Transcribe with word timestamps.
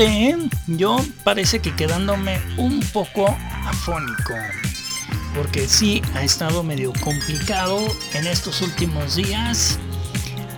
¿eh? 0.00 0.36
yo 0.66 0.96
parece 1.24 1.60
que 1.60 1.74
quedándome 1.74 2.40
un 2.56 2.80
poco 2.92 3.36
afónico 3.64 4.34
porque 5.36 5.68
sí 5.68 6.02
ha 6.14 6.22
estado 6.22 6.62
medio 6.62 6.92
complicado 7.02 7.78
en 8.14 8.26
estos 8.26 8.62
últimos 8.62 9.16
días. 9.16 9.78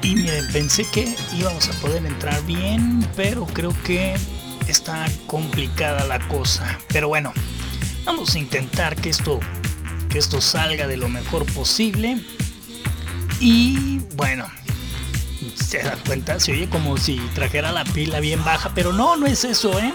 Y 0.02 0.14
miren, 0.14 0.47
pensé 0.52 0.84
que 0.92 1.16
íbamos 1.37 1.69
a 1.69 1.73
poder 1.80 2.06
entrar 2.06 2.41
bien, 2.47 3.05
pero 3.16 3.45
creo 3.47 3.74
que 3.83 4.14
está 4.69 5.06
complicada 5.27 6.06
la 6.06 6.20
cosa. 6.28 6.78
Pero 6.89 7.09
bueno, 7.09 7.33
vamos 8.05 8.36
a 8.36 8.39
intentar 8.39 8.95
que 8.95 9.09
esto, 9.09 9.41
que 10.09 10.19
esto 10.19 10.41
salga 10.41 10.86
de 10.86 10.97
lo 10.97 11.09
mejor 11.09 11.45
posible. 11.52 12.23
Y 13.41 13.98
bueno, 14.14 14.47
se 15.59 15.83
da 15.83 15.97
cuenta, 16.06 16.41
se 16.41 16.53
oye 16.53 16.69
como 16.69 16.97
si 16.97 17.17
trajera 17.34 17.73
la 17.73 17.84
pila 17.84 18.20
bien 18.20 18.42
baja, 18.45 18.73
pero 18.75 18.92
no, 18.92 19.17
no 19.17 19.27
es 19.27 19.45
eso, 19.45 19.78
¿eh? 19.78 19.92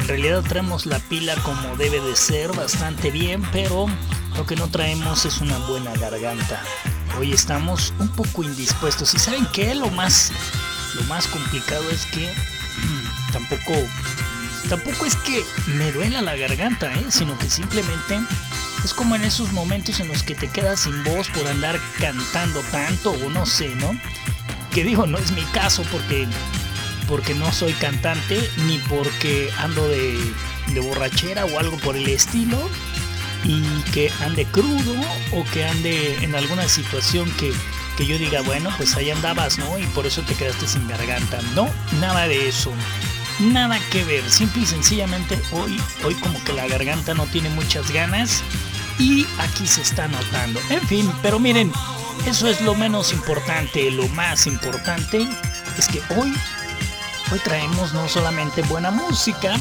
En 0.00 0.08
realidad 0.08 0.42
traemos 0.42 0.86
la 0.86 0.98
pila 0.98 1.34
como 1.36 1.76
debe 1.76 2.00
de 2.00 2.16
ser, 2.16 2.52
bastante 2.52 3.10
bien, 3.10 3.42
pero 3.52 3.86
lo 4.36 4.46
que 4.46 4.56
no 4.56 4.68
traemos 4.68 5.24
es 5.24 5.38
una 5.38 5.56
buena 5.58 5.92
garganta. 5.94 6.62
Hoy 7.18 7.32
estamos 7.32 7.92
un 7.98 8.08
poco 8.08 8.42
indispuestos. 8.42 9.14
¿Y 9.14 9.18
saben 9.18 9.46
qué? 9.52 9.74
Lo 9.74 9.88
más, 9.90 10.32
lo 10.94 11.02
más 11.04 11.26
complicado 11.26 11.88
es 11.90 12.04
que 12.06 12.26
mm, 12.26 13.32
tampoco, 13.32 13.72
tampoco 14.68 15.06
es 15.06 15.16
que 15.16 15.44
me 15.68 15.92
duela 15.92 16.20
la 16.20 16.36
garganta, 16.36 16.92
¿eh? 16.92 17.06
sino 17.08 17.38
que 17.38 17.48
simplemente 17.48 18.18
es 18.84 18.92
como 18.92 19.16
en 19.16 19.24
esos 19.24 19.52
momentos 19.52 20.00
en 20.00 20.08
los 20.08 20.22
que 20.22 20.34
te 20.34 20.48
quedas 20.48 20.80
sin 20.80 21.02
voz 21.04 21.28
por 21.30 21.46
andar 21.46 21.80
cantando 21.98 22.60
tanto 22.70 23.12
o 23.12 23.30
no 23.30 23.46
sé, 23.46 23.74
¿no? 23.76 23.98
Que 24.74 24.84
digo, 24.84 25.06
no 25.06 25.18
es 25.18 25.30
mi 25.32 25.42
caso 25.44 25.84
porque 25.90 26.26
porque 27.06 27.34
no 27.34 27.52
soy 27.52 27.72
cantante 27.74 28.50
ni 28.66 28.78
porque 28.78 29.50
ando 29.58 29.86
de, 29.88 30.18
borrachera 30.80 31.44
o 31.44 31.58
algo 31.58 31.76
por 31.78 31.96
el 31.96 32.08
estilo 32.08 32.58
y 33.44 33.62
que 33.92 34.10
ande 34.24 34.46
crudo 34.46 34.94
o 35.32 35.44
que 35.52 35.64
ande 35.64 36.16
en 36.22 36.34
alguna 36.34 36.66
situación 36.68 37.30
que, 37.32 37.52
que 37.96 38.06
yo 38.06 38.18
diga, 38.18 38.40
bueno, 38.40 38.70
pues 38.76 38.96
ahí 38.96 39.10
andabas, 39.10 39.58
¿no? 39.58 39.78
Y 39.78 39.86
por 39.88 40.06
eso 40.06 40.22
te 40.22 40.34
quedaste 40.34 40.66
sin 40.66 40.88
garganta. 40.88 41.40
No, 41.54 41.68
nada 42.00 42.26
de 42.26 42.48
eso. 42.48 42.72
Nada 43.38 43.78
que 43.90 44.02
ver. 44.04 44.28
Simple 44.30 44.62
y 44.62 44.66
sencillamente 44.66 45.38
hoy, 45.52 45.78
hoy 46.04 46.14
como 46.14 46.42
que 46.44 46.52
la 46.52 46.66
garganta 46.66 47.14
no 47.14 47.26
tiene 47.26 47.50
muchas 47.50 47.90
ganas 47.92 48.42
y 48.98 49.26
aquí 49.38 49.66
se 49.66 49.82
está 49.82 50.08
notando. 50.08 50.60
En 50.70 50.80
fin, 50.88 51.12
pero 51.20 51.38
miren, 51.38 51.70
eso 52.26 52.48
es 52.48 52.60
lo 52.60 52.74
menos 52.74 53.12
importante. 53.12 53.90
Lo 53.90 54.08
más 54.08 54.46
importante 54.46 55.26
es 55.78 55.88
que 55.88 56.02
hoy 56.16 56.32
Hoy 57.32 57.38
traemos 57.38 57.94
no 57.94 58.06
solamente 58.08 58.62
buena 58.62 58.90
música, 58.90 59.56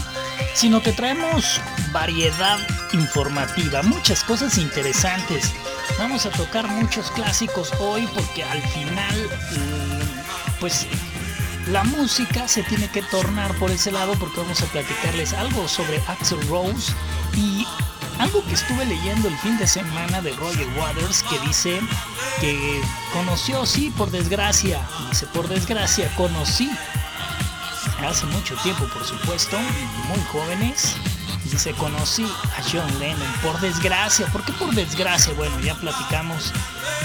sino 0.54 0.82
que 0.82 0.92
traemos 0.92 1.62
variedad 1.92 2.60
informativa, 2.92 3.82
muchas 3.84 4.24
cosas 4.24 4.58
interesantes. 4.58 5.54
Vamos 5.98 6.26
a 6.26 6.30
tocar 6.32 6.68
muchos 6.68 7.10
clásicos 7.12 7.72
hoy 7.80 8.08
porque 8.14 8.44
al 8.44 8.62
final, 8.62 9.30
mm, 9.52 10.60
pues 10.60 10.88
la 11.68 11.84
música 11.86 12.48
se 12.48 12.64
tiene 12.64 12.90
que 12.90 13.02
tornar 13.04 13.54
por 13.56 13.72
ese 13.72 13.92
lado 13.92 14.14
porque 14.16 14.42
vamos 14.42 14.62
a 14.62 14.66
platicarles 14.66 15.34
algo 15.34 15.68
sobre 15.68 16.02
Axel 16.08 16.46
Rose 16.50 16.92
y 17.34 17.66
algo 18.20 18.44
que 18.46 18.54
estuve 18.54 18.86
leyendo 18.86 19.28
el 19.28 19.38
fin 19.38 19.58
de 19.58 19.68
semana 19.68 20.22
de 20.22 20.32
Roger 20.34 20.68
Waters 20.78 21.24
que 21.24 21.40
dice 21.40 21.80
que 22.40 22.82
conoció, 23.14 23.66
sí, 23.66 23.92
por 23.98 24.12
desgracia, 24.12 24.82
dice, 25.10 25.26
por 25.28 25.48
desgracia, 25.48 26.14
conocí 26.16 26.70
hace 28.06 28.26
mucho 28.28 28.56
tiempo, 28.58 28.86
por 28.86 29.06
supuesto, 29.06 29.58
muy 30.08 30.20
jóvenes. 30.32 30.96
Dice, 31.46 31.72
conocí 31.74 32.24
a 32.24 32.64
John 32.72 33.00
Lennon, 33.00 33.32
por 33.44 33.60
desgracia. 33.60 34.26
¿Por 34.28 34.44
qué 34.44 34.54
por 34.54 34.74
desgracia? 34.74 35.34
Bueno, 35.34 35.60
ya 35.60 35.76
platicamos 35.76 36.52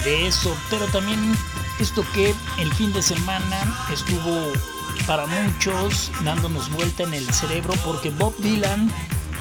de 0.05 0.27
eso, 0.27 0.57
pero 0.71 0.87
también 0.87 1.37
esto 1.79 2.05
que 2.15 2.35
el 2.59 2.73
fin 2.75 2.93
de 2.93 3.03
semana 3.03 3.87
estuvo 3.93 4.53
para 5.07 5.27
muchos 5.27 6.11
dándonos 6.23 6.71
vuelta 6.71 7.03
en 7.03 7.15
el 7.15 7.33
cerebro 7.33 7.75
porque 7.85 8.11
Bob 8.11 8.35
Dylan 8.39 8.93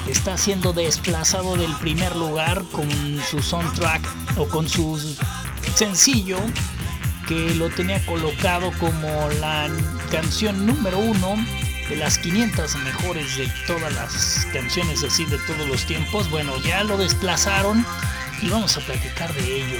está 0.06 0.36
siendo 0.36 0.72
desplazado 0.72 1.56
del 1.56 1.74
primer 1.76 2.14
lugar 2.16 2.62
con 2.72 2.88
su 3.28 3.42
soundtrack 3.42 4.02
o 4.36 4.48
con 4.48 4.68
su 4.68 5.16
sencillo 5.74 6.38
que 7.26 7.54
lo 7.56 7.68
tenía 7.70 8.04
colocado 8.06 8.72
como 8.78 9.08
la 9.40 9.68
canción 10.10 10.66
número 10.66 10.98
uno 10.98 11.36
de 11.88 11.96
las 11.96 12.18
500 12.18 12.76
mejores 12.76 13.36
de 13.36 13.46
todas 13.66 13.92
las 13.94 14.46
canciones 14.52 15.02
así 15.04 15.24
de 15.26 15.38
todos 15.38 15.66
los 15.68 15.84
tiempos. 15.84 16.30
Bueno, 16.30 16.52
ya 16.62 16.84
lo 16.84 16.96
desplazaron 16.96 17.84
y 18.42 18.48
vamos 18.48 18.76
a 18.76 18.80
platicar 18.80 19.32
de 19.34 19.56
ello. 19.56 19.78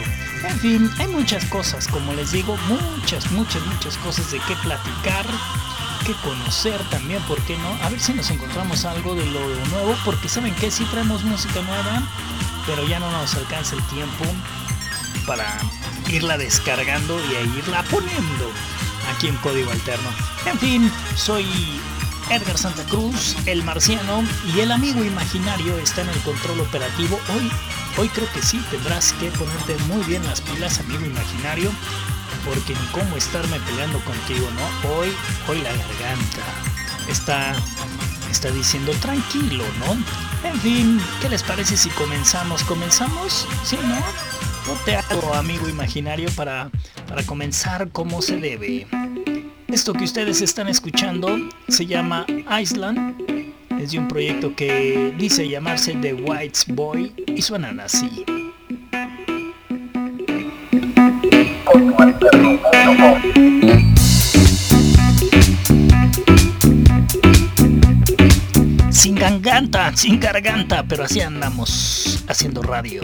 En 0.48 0.58
fin, 0.60 0.90
hay 0.98 1.08
muchas 1.08 1.44
cosas, 1.46 1.86
como 1.88 2.12
les 2.14 2.32
digo, 2.32 2.56
muchas, 2.68 3.30
muchas, 3.32 3.64
muchas 3.66 3.96
cosas 3.98 4.30
de 4.30 4.38
qué 4.40 4.54
platicar, 4.62 5.26
conocer 6.14 6.80
también, 6.90 7.22
¿por 7.22 7.40
qué 7.42 7.56
no? 7.58 7.68
A 7.84 7.88
ver 7.88 8.00
si 8.00 8.12
nos 8.12 8.30
encontramos 8.30 8.84
algo 8.84 9.14
de 9.14 9.26
lo 9.26 9.40
nuevo, 9.70 9.96
porque 10.04 10.28
saben 10.28 10.54
que 10.54 10.70
sí 10.70 10.84
traemos 10.86 11.24
música 11.24 11.60
nueva, 11.62 12.02
pero 12.66 12.86
ya 12.86 12.98
no 12.98 13.10
nos 13.10 13.34
alcanza 13.34 13.76
el 13.76 13.82
tiempo 13.84 14.24
para 15.26 15.44
irla 16.10 16.38
descargando 16.38 17.18
y 17.30 17.36
a 17.36 17.40
irla 17.42 17.82
poniendo 17.84 18.50
aquí 19.14 19.28
en 19.28 19.36
Código 19.36 19.70
Alterno. 19.70 20.08
En 20.46 20.58
fin, 20.58 20.92
soy 21.14 21.46
Edgar 22.30 22.58
Santa 22.58 22.84
Cruz, 22.84 23.36
el 23.46 23.62
marciano 23.62 24.22
y 24.54 24.60
el 24.60 24.70
amigo 24.70 25.02
imaginario 25.02 25.78
está 25.78 26.02
en 26.02 26.10
el 26.10 26.20
control 26.20 26.60
operativo. 26.60 27.18
Hoy, 27.34 27.50
hoy 27.96 28.08
creo 28.08 28.30
que 28.32 28.42
sí 28.42 28.62
tendrás 28.70 29.12
que 29.14 29.30
ponerte 29.30 29.76
muy 29.88 30.04
bien 30.04 30.24
las 30.24 30.40
pilas, 30.40 30.78
amigo 30.80 31.04
imaginario, 31.04 31.70
porque 32.48 32.74
ni 32.74 32.86
cómo 32.88 33.16
estarme 33.16 33.60
peleando 33.60 34.00
contigo, 34.00 34.48
¿no? 34.50 34.90
Hoy, 34.90 35.08
hoy 35.48 35.60
la 35.60 35.70
garganta 35.70 36.42
está, 37.08 37.54
está 38.30 38.50
diciendo 38.50 38.92
tranquilo, 39.00 39.64
¿no? 39.80 40.48
En 40.48 40.58
fin, 40.60 41.00
¿qué 41.20 41.28
les 41.28 41.42
parece 41.42 41.76
si 41.76 41.90
comenzamos? 41.90 42.64
¿Comenzamos? 42.64 43.46
¿Sí, 43.64 43.76
no? 43.82 43.98
te 44.84 44.96
hago, 44.96 45.34
amigo 45.34 45.68
imaginario, 45.68 46.28
para, 46.36 46.70
para 47.08 47.22
comenzar 47.22 47.90
como 47.90 48.20
se 48.20 48.36
debe. 48.36 48.86
Esto 49.68 49.92
que 49.92 50.04
ustedes 50.04 50.42
están 50.42 50.68
escuchando 50.68 51.38
se 51.68 51.86
llama 51.86 52.26
Island. 52.60 53.16
Es 53.80 53.92
de 53.92 53.98
un 53.98 54.08
proyecto 54.08 54.54
que 54.54 55.14
dice 55.18 55.48
llamarse 55.48 55.94
The 55.94 56.14
White 56.14 56.60
Boy 56.68 57.14
y 57.26 57.40
suenan 57.40 57.80
así. 57.80 58.24
Sin 68.90 69.14
garganta, 69.14 69.94
sin 69.96 70.18
garganta, 70.18 70.84
pero 70.88 71.04
así 71.04 71.20
andamos 71.20 72.24
haciendo 72.28 72.62
radio. 72.62 73.02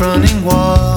running 0.00 0.44
water. 0.44 0.87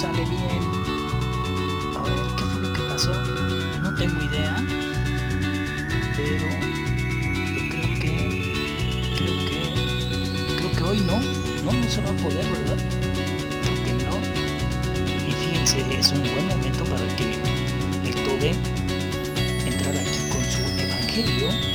sale 0.00 0.24
bien. 0.24 0.62
A 1.94 2.02
ver, 2.02 2.14
¿qué 2.34 2.44
fue 2.44 2.62
lo 2.62 2.72
que 2.72 2.80
pasó? 2.88 3.12
No 3.82 3.94
tengo 3.96 4.22
idea. 4.22 4.56
Pero 6.16 6.48
yo 7.54 7.62
creo 7.68 7.90
que. 8.00 8.14
Creo 9.18 9.36
que. 9.46 10.56
Creo 10.56 10.72
que 10.72 10.82
hoy 10.84 11.00
no. 11.00 11.18
No, 11.64 11.72
no 11.72 11.90
se 11.90 12.00
va 12.00 12.08
a 12.08 12.14
poder, 12.14 12.46
¿verdad? 12.46 12.78
Creo 13.62 13.84
que 13.84 13.92
no. 14.04 14.16
Y 15.28 15.32
fíjense, 15.32 15.84
es 15.98 16.12
un 16.12 16.22
buen 16.22 16.48
momento 16.48 16.82
para 16.84 17.06
que 17.16 17.34
el 18.08 18.14
Tobe 18.24 18.54
entrara 19.66 20.00
aquí 20.00 20.20
con 20.30 20.42
su 20.42 20.62
evangelio. 20.80 21.69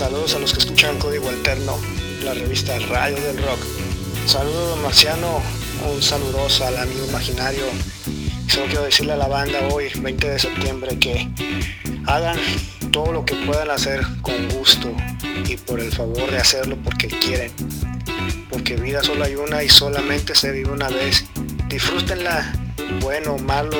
Saludos 0.00 0.34
a 0.34 0.38
los 0.38 0.54
que 0.54 0.60
escuchan 0.60 0.98
Código 0.98 1.28
Alterno, 1.28 1.78
la 2.24 2.32
revista 2.32 2.78
Radio 2.88 3.20
del 3.20 3.36
Rock. 3.36 3.58
Saludos 4.24 4.78
Marciano, 4.78 5.42
un 5.92 6.02
saludoso 6.02 6.66
al 6.66 6.78
amigo 6.78 7.04
imaginario. 7.06 7.64
Solo 8.48 8.64
quiero 8.68 8.84
decirle 8.84 9.12
a 9.12 9.16
la 9.16 9.28
banda 9.28 9.58
hoy, 9.70 9.90
20 10.00 10.30
de 10.30 10.38
septiembre, 10.38 10.98
que 10.98 11.28
hagan 12.06 12.38
todo 12.90 13.12
lo 13.12 13.26
que 13.26 13.34
puedan 13.44 13.70
hacer 13.70 14.00
con 14.22 14.48
gusto 14.48 14.90
y 15.46 15.58
por 15.58 15.80
el 15.80 15.92
favor 15.92 16.30
de 16.30 16.38
hacerlo 16.38 16.78
porque 16.82 17.08
quieren. 17.08 17.52
Porque 18.48 18.76
vida 18.76 19.02
solo 19.02 19.24
hay 19.24 19.34
una 19.34 19.62
y 19.62 19.68
solamente 19.68 20.34
se 20.34 20.50
vive 20.50 20.70
una 20.70 20.88
vez. 20.88 21.26
Disfrútenla, 21.68 22.54
bueno, 23.02 23.36
malo, 23.36 23.76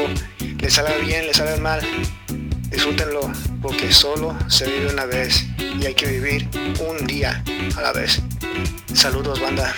les 0.59 0.75
salga 0.75 0.99
bien, 0.99 1.27
les 1.27 1.39
salga 1.39 1.57
mal. 1.57 1.81
Disfrútenlo 2.69 3.33
porque 3.63 3.91
solo 3.91 4.37
se 4.49 4.67
vive 4.67 4.93
una 4.93 5.07
vez 5.07 5.50
y 5.79 5.87
hay 5.87 5.95
que 5.95 6.07
vivir 6.07 6.49
un 6.89 7.07
día 7.07 7.43
a 7.77 7.81
la 7.81 7.93
vez. 7.93 8.21
Saludos 8.95 9.41
banda. 9.41 9.75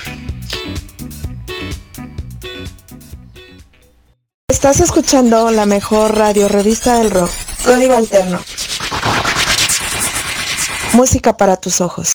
Estás 4.49 4.81
escuchando 4.81 5.51
la 5.51 5.67
mejor 5.67 6.17
radio 6.17 6.49
revista 6.49 6.99
del 6.99 7.11
rock, 7.11 7.31
Código 7.65 7.97
Alterno. 7.97 8.41
Música 10.93 11.37
para 11.37 11.57
tus 11.57 11.81
ojos. 11.81 12.12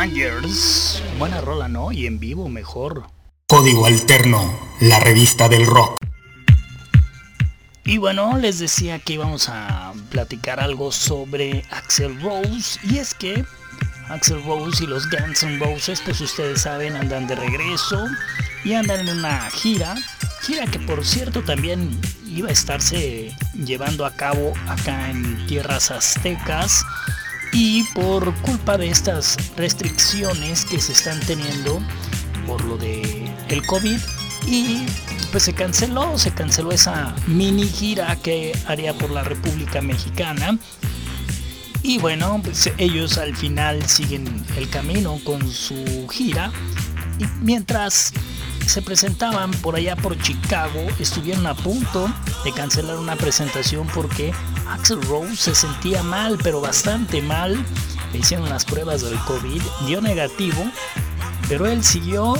Mangers. 0.00 1.02
Buena 1.18 1.42
rola, 1.42 1.68
¿no? 1.68 1.92
Y 1.92 2.06
en 2.06 2.18
vivo 2.18 2.48
mejor. 2.48 3.04
Código 3.46 3.84
Alterno, 3.84 4.58
la 4.80 4.98
revista 4.98 5.46
del 5.46 5.66
rock. 5.66 5.98
Y 7.84 7.98
bueno, 7.98 8.38
les 8.38 8.58
decía 8.58 8.98
que 8.98 9.12
íbamos 9.12 9.50
a 9.50 9.92
platicar 10.08 10.58
algo 10.58 10.90
sobre 10.90 11.66
Axel 11.70 12.18
Rose. 12.22 12.80
Y 12.82 12.96
es 12.96 13.12
que 13.12 13.44
Axel 14.08 14.42
Rose 14.42 14.84
y 14.84 14.86
los 14.86 15.06
Guns 15.10 15.42
N' 15.42 15.58
Roses, 15.58 16.00
pues 16.02 16.18
ustedes 16.22 16.62
saben, 16.62 16.96
andan 16.96 17.26
de 17.26 17.34
regreso 17.34 18.06
y 18.64 18.72
andan 18.72 19.06
en 19.06 19.18
una 19.18 19.50
gira. 19.50 19.96
Gira 20.40 20.64
que 20.64 20.78
por 20.78 21.04
cierto 21.04 21.42
también 21.42 21.90
iba 22.26 22.48
a 22.48 22.52
estarse 22.52 23.36
llevando 23.52 24.06
a 24.06 24.14
cabo 24.14 24.54
acá 24.66 25.10
en 25.10 25.46
tierras 25.46 25.90
aztecas 25.90 26.86
y 27.52 27.84
por 27.94 28.34
culpa 28.42 28.78
de 28.78 28.88
estas 28.88 29.36
restricciones 29.56 30.64
que 30.64 30.80
se 30.80 30.92
están 30.92 31.20
teniendo 31.20 31.80
por 32.46 32.64
lo 32.64 32.76
de 32.76 33.30
el 33.48 33.64
COVID 33.66 33.98
y 34.46 34.86
pues 35.30 35.44
se 35.44 35.52
canceló, 35.52 36.18
se 36.18 36.32
canceló 36.32 36.72
esa 36.72 37.14
mini 37.26 37.66
gira 37.66 38.16
que 38.16 38.56
haría 38.66 38.94
por 38.94 39.10
la 39.10 39.22
República 39.22 39.80
Mexicana. 39.80 40.58
Y 41.82 41.98
bueno, 41.98 42.40
pues 42.42 42.70
ellos 42.78 43.16
al 43.18 43.36
final 43.36 43.86
siguen 43.88 44.44
el 44.56 44.68
camino 44.68 45.18
con 45.24 45.50
su 45.50 46.08
gira. 46.10 46.52
Y 47.18 47.24
mientras 47.42 48.12
se 48.70 48.82
presentaban 48.82 49.50
por 49.50 49.74
allá 49.74 49.96
por 49.96 50.16
Chicago, 50.16 50.86
estuvieron 51.00 51.44
a 51.48 51.54
punto 51.54 52.08
de 52.44 52.52
cancelar 52.52 52.98
una 52.98 53.16
presentación 53.16 53.88
porque 53.88 54.32
Axel 54.68 55.02
Rose 55.02 55.34
se 55.34 55.54
sentía 55.56 56.04
mal, 56.04 56.38
pero 56.40 56.60
bastante 56.60 57.20
mal. 57.20 57.58
Le 58.12 58.18
hicieron 58.20 58.48
las 58.48 58.64
pruebas 58.64 59.02
del 59.02 59.18
COVID, 59.24 59.60
dio 59.86 60.00
negativo, 60.00 60.64
pero 61.48 61.66
él 61.66 61.82
siguió 61.82 62.34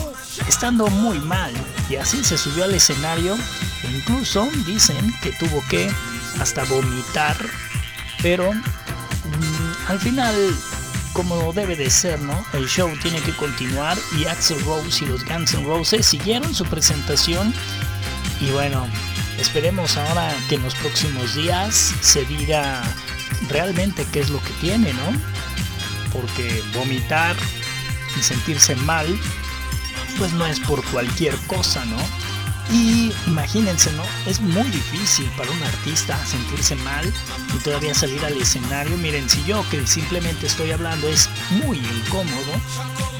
estando 0.46 0.86
muy 0.86 1.18
mal 1.18 1.52
y 1.88 1.96
así 1.96 2.22
se 2.22 2.38
subió 2.38 2.62
al 2.62 2.74
escenario 2.74 3.34
e 3.82 3.96
incluso 3.96 4.48
dicen 4.66 5.12
que 5.22 5.32
tuvo 5.32 5.64
que 5.68 5.90
hasta 6.38 6.62
vomitar, 6.64 7.36
pero 8.22 8.52
mm, 8.52 9.88
al 9.88 9.98
final 9.98 10.36
como 11.22 11.52
debe 11.52 11.76
de 11.76 11.90
ser, 11.90 12.18
¿no? 12.20 12.46
El 12.54 12.66
show 12.66 12.90
tiene 13.02 13.20
que 13.20 13.36
continuar 13.36 13.98
y 14.16 14.24
Axel 14.24 14.58
Rose 14.64 15.04
y 15.04 15.08
los 15.08 15.22
Guns 15.22 15.52
N' 15.52 15.66
Roses 15.66 16.06
siguieron 16.06 16.54
su 16.54 16.64
presentación 16.64 17.52
y 18.40 18.48
bueno, 18.52 18.88
esperemos 19.38 19.98
ahora 19.98 20.34
que 20.48 20.54
en 20.54 20.62
los 20.62 20.74
próximos 20.76 21.34
días 21.34 21.92
se 22.00 22.24
diga 22.24 22.82
realmente 23.50 24.06
qué 24.10 24.20
es 24.20 24.30
lo 24.30 24.42
que 24.42 24.52
tiene, 24.62 24.94
¿no? 24.94 25.12
Porque 26.10 26.62
vomitar 26.74 27.36
y 28.18 28.22
sentirse 28.22 28.74
mal, 28.76 29.06
pues 30.16 30.32
no 30.32 30.46
es 30.46 30.58
por 30.60 30.82
cualquier 30.86 31.36
cosa, 31.48 31.84
¿no? 31.84 31.98
Y 32.72 33.12
imagínense, 33.26 33.92
¿no? 33.92 34.04
Es 34.26 34.40
muy 34.40 34.68
difícil 34.70 35.28
para 35.36 35.50
un 35.50 35.62
artista 35.62 36.16
sentirse 36.24 36.76
mal 36.76 37.12
y 37.54 37.58
todavía 37.58 37.94
salir 37.94 38.24
al 38.24 38.40
escenario. 38.40 38.96
Miren, 38.96 39.28
si 39.28 39.42
yo 39.44 39.68
que 39.70 39.84
simplemente 39.86 40.46
estoy 40.46 40.70
hablando 40.70 41.08
es 41.08 41.28
muy 41.50 41.78
incómodo 41.78 42.52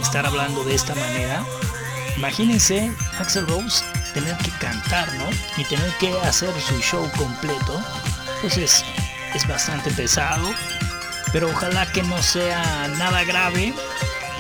estar 0.01 0.25
hablando 0.25 0.63
de 0.65 0.77
esta 0.77 0.95
manera, 0.95 1.45
imagínense 2.17 2.93
Axel 3.19 3.47
Rose 3.49 3.85
tener 4.15 4.37
que 4.39 4.51
cantar, 4.53 5.13
¿no? 5.15 5.29
Y 5.57 5.65
tener 5.65 5.91
que 5.99 6.17
hacer 6.21 6.53
su 6.61 6.79
show 6.81 7.11
completo. 7.17 7.83
Pues 8.41 8.57
es, 8.57 8.85
es 9.35 9.47
bastante 9.49 9.91
pesado, 9.91 10.49
pero 11.33 11.51
ojalá 11.51 11.91
que 11.93 12.03
no 12.03 12.23
sea 12.23 12.89
nada 12.99 13.25
grave 13.25 13.75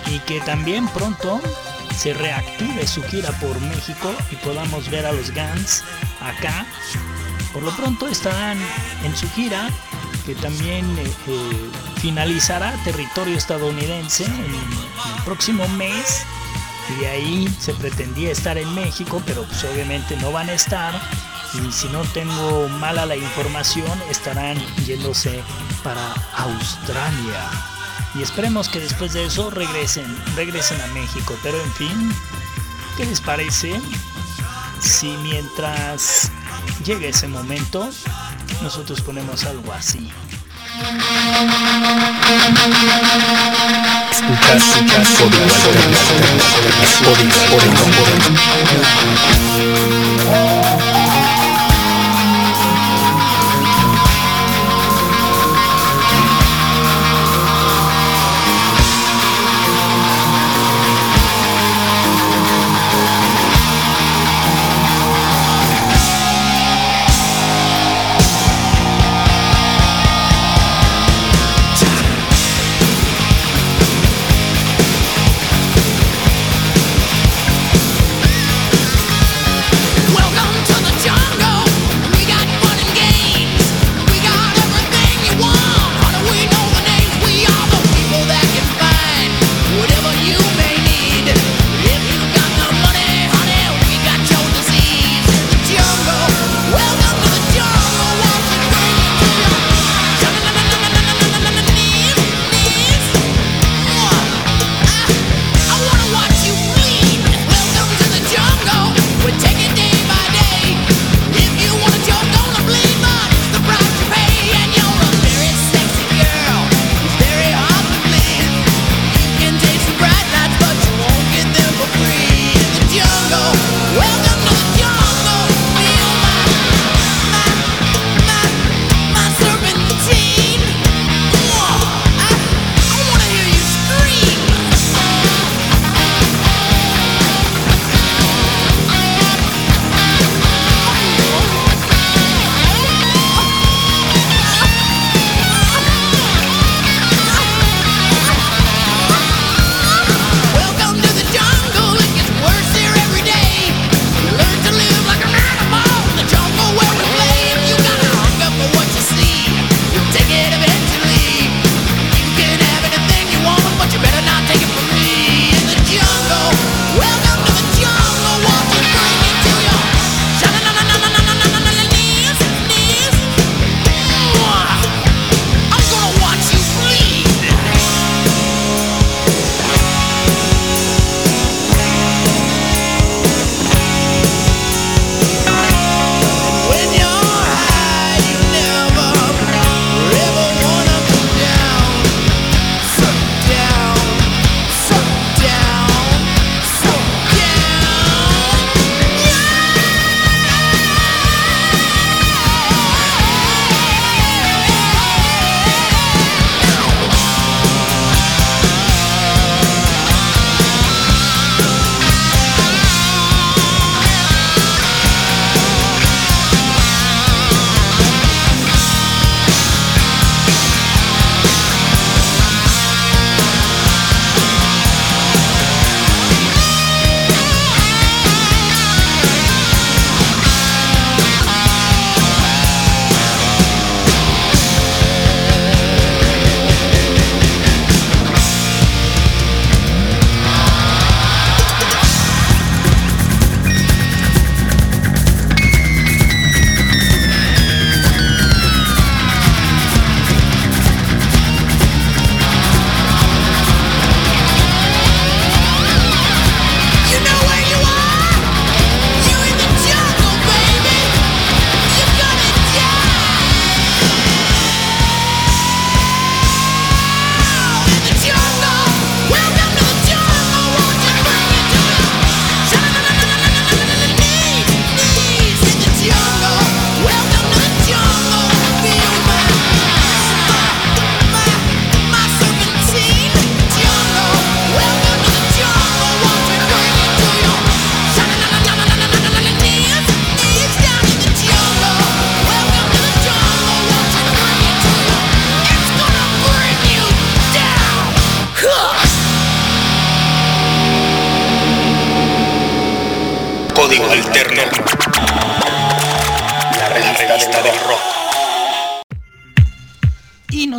y 0.07 0.19
que 0.21 0.40
también 0.40 0.88
pronto 0.88 1.40
se 2.00 2.14
reactive 2.14 2.87
su 2.87 3.02
gira 3.02 3.30
por 3.40 3.61
México 3.61 4.11
y 4.30 4.37
podamos 4.37 4.88
ver 4.88 5.04
a 5.04 5.12
los 5.12 5.35
Guns 5.35 5.85
acá. 6.23 6.64
Por 7.52 7.62
lo 7.62 7.76
pronto 7.76 8.09
estarán 8.09 8.57
en 9.04 9.14
su 9.14 9.28
gira 9.33 9.69
que 10.25 10.35
también 10.37 10.87
eh, 10.99 11.12
eh, 11.26 11.71
finalizará 12.00 12.73
territorio 12.85 13.37
estadounidense 13.37 14.25
en, 14.25 14.33
el 14.33 15.23
próximo 15.26 15.69
mes. 15.69 16.25
Y 16.88 17.00
de 17.02 17.07
ahí 17.07 17.54
se 17.61 17.75
pretendía 17.75 18.33
estar 18.33 18.57
en 18.57 18.75
México 18.75 19.23
pero 19.26 19.42
pues 19.42 19.62
obviamente 19.64 20.16
no 20.23 20.33
van 20.33 20.49
a 20.49 20.54
estar. 20.54 20.99
Y 21.52 21.71
si 21.71 21.87
no 21.88 22.00
tengo 22.14 22.66
mala 22.80 23.04
la 23.04 23.16
información 23.16 23.92
estarán 24.09 24.57
yéndose 24.87 25.42
para 25.83 26.14
Australia 26.35 27.50
y 28.14 28.23
esperemos 28.23 28.69
que 28.69 28.81
después 28.81 29.12
de 29.12 29.25
eso 29.25 29.50
regresen, 29.50 30.07
regresen 30.35 30.81
a 30.81 30.87
México. 30.88 31.37
Pero 31.43 31.61
en 31.61 31.73
fin, 31.73 32.14
¿qué 32.97 33.07
les 33.07 33.21
parece 33.21 33.81
si 34.81 35.17
mientras 35.19 36.31
llegue 36.85 37.09
ese 37.09 37.29
momento 37.29 37.88
nosotros 38.62 39.00
ponemos 39.00 39.45
algo 39.45 39.73
así? 39.73 40.11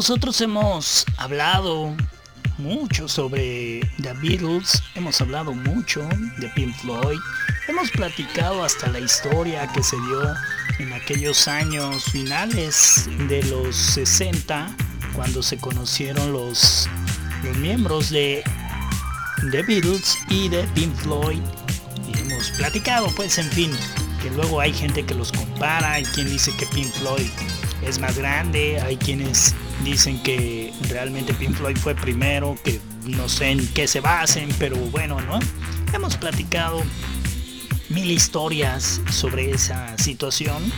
Nosotros 0.02 0.42
hemos 0.42 1.06
hablado 1.18 1.96
mucho 2.58 3.08
sobre 3.08 3.82
The 4.02 4.14
Beatles, 4.14 4.82
hemos 4.96 5.22
hablado 5.22 5.54
mucho 5.54 6.02
de 6.40 6.50
Pink 6.56 6.76
Floyd, 6.78 7.20
hemos 7.68 7.92
platicado 7.92 8.64
hasta 8.64 8.88
la 8.88 9.00
historia 9.00 9.68
que 9.68 9.84
se 9.84 9.96
dio 9.98 10.24
en 10.80 10.92
aquellos 10.94 11.48
años 11.48 12.06
finales 12.06 13.08
de 13.30 13.44
los 13.44 13.76
60, 13.76 14.76
cuando 15.14 15.44
se 15.44 15.60
conocieron 15.60 16.34
los, 16.34 16.90
los 17.44 17.56
miembros 17.58 18.10
de 18.10 18.44
The 19.52 19.62
Beatles 19.62 20.18
y 20.30 20.50
de 20.50 20.64
Pink 20.74 20.96
Floyd. 20.96 21.42
Y 22.12 22.18
hemos 22.18 22.50
platicado, 22.58 23.08
pues, 23.16 23.38
en 23.38 23.52
fin, 23.52 23.72
que 24.24 24.32
luego 24.32 24.62
hay 24.62 24.74
gente 24.74 25.06
que 25.06 25.14
los 25.14 25.32
compara, 25.32 25.94
hay 25.94 26.06
quien 26.06 26.28
dice 26.28 26.52
que 26.58 26.66
Pink 26.66 26.92
Floyd 26.94 27.30
es 27.84 28.00
más 28.00 28.18
grande, 28.18 28.82
hay 28.82 28.98
quienes 28.98 29.54
dicen 29.84 30.22
que 30.24 30.74
realmente 30.90 31.34
Pink 31.34 31.56
Floyd 31.56 31.78
fue 31.78 31.96
primero, 31.96 32.58
que 32.64 32.80
no 33.06 33.28
sé 33.30 33.52
en 33.52 33.68
qué 33.74 33.88
se 33.88 34.00
basen, 34.00 34.50
pero 34.60 34.76
bueno, 34.78 35.20
¿no? 35.22 35.40
Hemos 35.94 36.18
platicado 36.18 36.84
mil 37.90 38.10
historias 38.12 39.02
sobre 39.10 39.52
esa 39.52 39.98
situación, 39.98 40.72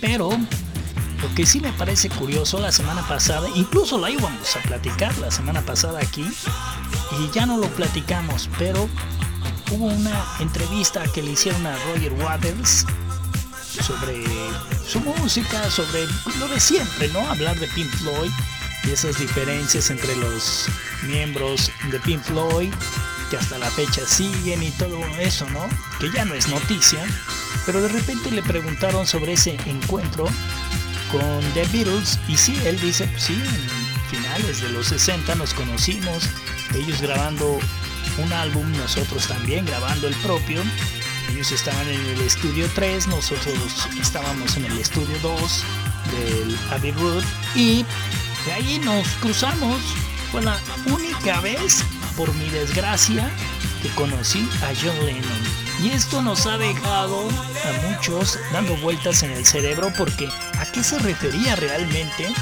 pero 0.00 0.30
lo 0.30 1.34
que 1.34 1.46
sí 1.46 1.60
me 1.60 1.72
parece 1.72 2.08
curioso 2.08 2.60
la 2.60 2.72
semana 2.72 3.06
pasada, 3.06 3.48
incluso 3.54 3.98
la 3.98 4.10
íbamos 4.10 4.56
a 4.56 4.60
platicar 4.60 5.16
la 5.18 5.30
semana 5.30 5.62
pasada 5.62 6.00
aquí, 6.00 6.24
y 7.18 7.30
ya 7.34 7.46
no 7.46 7.58
lo 7.58 7.68
platicamos, 7.68 8.48
pero 8.58 8.88
hubo 9.70 9.86
una 9.86 10.24
entrevista 10.40 11.04
que 11.12 11.22
le 11.22 11.32
hicieron 11.32 11.66
a 11.66 11.76
Roger 11.86 12.12
Waters 12.14 12.86
sobre 13.70 14.24
su 14.86 15.00
música, 15.00 15.70
sobre 15.70 16.06
lo 16.38 16.48
de 16.48 16.60
siempre, 16.60 17.08
¿no? 17.08 17.20
Hablar 17.30 17.58
de 17.58 17.68
Pink 17.68 17.90
Floyd 17.96 18.30
y 18.84 18.90
esas 18.90 19.18
diferencias 19.18 19.90
entre 19.90 20.16
los 20.16 20.66
miembros 21.04 21.70
de 21.90 22.00
Pink 22.00 22.22
Floyd 22.22 22.72
que 23.30 23.36
hasta 23.36 23.58
la 23.58 23.70
fecha 23.70 24.04
siguen 24.06 24.62
y 24.62 24.70
todo 24.72 24.98
eso, 25.18 25.48
¿no? 25.50 25.68
Que 26.00 26.10
ya 26.10 26.24
no 26.24 26.34
es 26.34 26.48
noticia, 26.48 27.04
pero 27.64 27.80
de 27.80 27.88
repente 27.88 28.30
le 28.32 28.42
preguntaron 28.42 29.06
sobre 29.06 29.34
ese 29.34 29.56
encuentro 29.66 30.24
con 31.12 31.40
The 31.54 31.64
Beatles 31.66 32.18
y 32.26 32.36
sí, 32.36 32.60
él 32.64 32.80
dice, 32.80 33.06
pues 33.06 33.22
sí, 33.22 33.34
en 33.34 34.10
finales 34.10 34.60
de 34.60 34.70
los 34.70 34.88
60 34.88 35.36
nos 35.36 35.54
conocimos, 35.54 36.28
ellos 36.74 37.00
grabando 37.00 37.60
un 38.18 38.32
álbum, 38.32 38.70
nosotros 38.72 39.28
también 39.28 39.64
grabando 39.64 40.08
el 40.08 40.14
propio. 40.16 40.60
Ellos 41.30 41.52
estaban 41.52 41.88
en 41.88 42.04
el 42.06 42.20
estudio 42.22 42.68
3, 42.74 43.06
nosotros 43.06 43.88
estábamos 44.00 44.56
en 44.56 44.64
el 44.64 44.78
estudio 44.78 45.16
2 45.22 45.64
del 46.10 46.58
Abbey 46.72 46.90
Road 46.92 47.22
y 47.54 47.84
de 48.46 48.52
ahí 48.52 48.80
nos 48.80 49.06
cruzamos. 49.20 49.78
Fue 50.32 50.42
la 50.42 50.58
única 50.86 51.40
vez 51.40 51.84
por 52.16 52.34
mi 52.34 52.48
desgracia, 52.50 53.30
que 53.82 53.88
conocí 53.90 54.48
a 54.62 54.72
John 54.80 55.06
Lennon. 55.06 55.42
Y 55.82 55.90
esto 55.90 56.20
nos 56.20 56.46
ha 56.46 56.58
dejado 56.58 57.28
a 57.28 57.88
muchos 57.88 58.38
dando 58.52 58.76
vueltas 58.76 59.22
en 59.22 59.30
el 59.30 59.46
cerebro 59.46 59.92
porque 59.96 60.28
¿a 60.58 60.66
qué 60.72 60.82
se 60.82 60.98
refería 60.98 61.56
realmente 61.56 62.32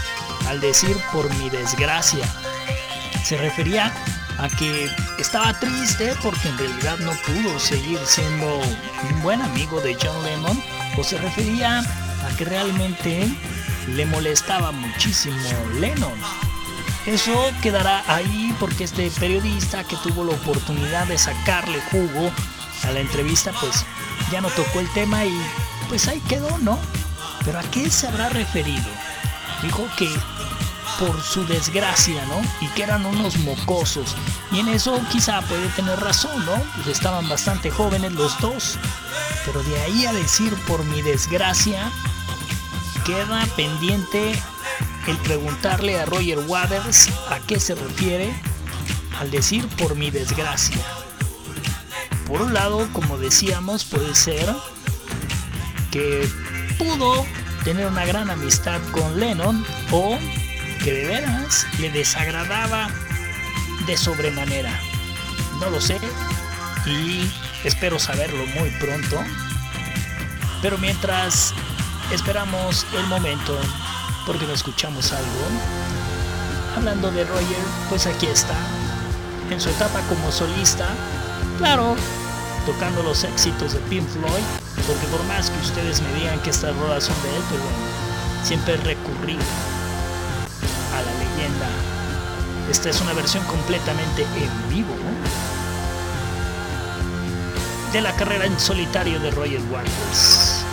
al 0.48 0.61
decir 0.61 0.96
por 1.12 1.33
mi 1.37 1.51
desgracia? 1.51 2.27
Se 3.24 3.37
refería 3.37 3.92
a 4.38 4.48
que 4.48 4.88
estaba 5.18 5.59
triste 5.59 6.14
porque 6.22 6.48
en 6.48 6.59
realidad 6.59 6.98
no 6.98 7.12
pudo 7.12 7.59
seguir 7.59 7.98
siendo 8.05 8.59
un 8.59 9.22
buen 9.22 9.42
amigo 9.42 9.81
de 9.81 9.96
John 10.01 10.22
Lennon 10.24 10.62
o 10.96 11.05
se 11.05 11.18
refería 11.18 11.81
a 11.81 12.37
que 12.37 12.44
realmente 12.44 13.29
le 13.88 14.07
molestaba 14.07 14.70
muchísimo 14.72 15.37
Lennon 15.81 16.18
eso 17.09 17.51
quedará 17.62 18.05
ahí 18.07 18.55
porque 18.61 18.85
este 18.85 19.11
periodista 19.12 19.83
que 19.83 19.96
tuvo 19.96 20.24
la 20.24 20.35
oportunidad 20.35 21.07
de 21.07 21.16
sacarle 21.16 21.81
jugo 21.90 22.31
a 22.83 22.90
la 22.90 23.01
entrevista, 23.01 23.51
pues 23.61 23.87
ya 24.31 24.42
no 24.42 24.48
tocó 24.51 24.81
el 24.81 24.92
tema 24.92 25.24
y 25.24 25.33
pues 25.88 26.07
ahí 26.07 26.20
quedó, 26.29 26.59
¿no? 26.59 26.79
Pero 27.46 27.61
¿a 27.61 27.62
qué 27.62 27.88
se 27.88 28.09
habrá 28.09 28.29
referido? 28.29 28.85
Dijo 29.62 29.88
que 29.96 30.07
por 30.98 31.22
su 31.22 31.46
desgracia, 31.46 32.24
¿no? 32.26 32.40
Y 32.61 32.68
que 32.68 32.82
eran 32.82 33.06
unos 33.06 33.38
mocosos. 33.38 34.16
Y 34.50 34.61
en 34.61 34.68
eso 34.68 35.00
quizá 35.11 35.40
puede 35.42 35.68
tener 35.68 35.98
razón, 36.00 36.44
¿no? 36.44 36.54
Pues 36.74 36.88
estaban 36.88 37.28
bastante 37.28 37.70
jóvenes 37.70 38.12
los 38.12 38.38
dos. 38.40 38.78
Pero 39.44 39.62
de 39.62 39.80
ahí 39.80 40.06
a 40.06 40.12
decir 40.12 40.54
por 40.66 40.84
mi 40.84 41.02
desgracia, 41.02 41.90
queda 43.04 43.46
pendiente 43.56 44.32
el 45.06 45.16
preguntarle 45.18 45.98
a 45.98 46.04
Roger 46.04 46.40
Waters 46.40 47.08
a 47.30 47.38
qué 47.46 47.58
se 47.58 47.74
refiere 47.74 48.34
al 49.18 49.30
decir 49.30 49.66
por 49.76 49.94
mi 49.94 50.11
desgracia. 50.11 50.82
Por 52.26 52.42
un 52.42 52.52
lado, 52.52 52.88
como 52.92 53.16
decíamos, 53.16 53.84
puede 53.84 54.14
ser 54.14 54.54
que 55.90 56.28
pudo 56.76 57.24
tener 57.64 57.87
una 57.87 58.04
gran 58.04 58.30
amistad 58.30 58.80
con 58.92 59.18
Lennon 59.18 59.64
o 59.90 60.18
que 60.88 60.94
de 60.94 61.07
veras 61.07 61.66
le 61.81 61.90
desagradaba 61.90 62.88
de 63.87 63.94
sobremanera. 63.94 64.72
No 65.61 65.68
lo 65.68 65.83
sé 65.83 66.01
y 66.87 67.31
espero 67.62 67.98
saberlo 67.98 68.46
muy 68.59 68.70
pronto. 68.81 69.22
Pero 70.62 70.79
mientras 70.79 71.53
esperamos 72.11 72.87
el 72.96 73.07
momento 73.07 73.59
porque 74.24 74.46
no 74.46 74.55
escuchamos 74.55 75.12
algo. 75.12 75.44
Hablando 76.74 77.11
de 77.11 77.24
Roger, 77.24 77.64
pues 77.90 78.07
aquí 78.07 78.24
está, 78.24 78.57
en 79.51 79.61
su 79.61 79.68
etapa 79.68 80.01
como 80.09 80.33
solista, 80.33 80.88
claro, 81.59 81.96
tocando 82.64 83.03
los 83.03 83.24
éxitos 83.24 83.74
de 83.74 83.81
Pink 83.90 84.09
Floyd, 84.09 84.44
porque 84.87 85.07
por 85.09 85.22
más 85.24 85.51
que 85.51 85.61
ustedes 85.61 86.01
me 86.01 86.14
digan 86.14 86.40
que 86.40 86.48
estas 86.48 86.74
rodas 86.77 87.05
son 87.05 87.22
de 87.24 87.37
él, 87.37 87.42
pues 87.51 87.61
bueno, 87.61 87.79
siempre 88.42 88.72
he 88.72 88.77
recurrido 88.79 89.44
Esta 92.70 92.90
es 92.90 93.00
una 93.00 93.12
versión 93.12 93.44
completamente 93.44 94.22
en 94.22 94.68
vivo 94.68 94.94
de 97.92 98.00
la 98.02 98.14
carrera 98.14 98.44
en 98.44 98.58
solitario 98.61 99.18
de 99.20 99.30
Roger 99.30 99.61
Waters. 99.70 100.64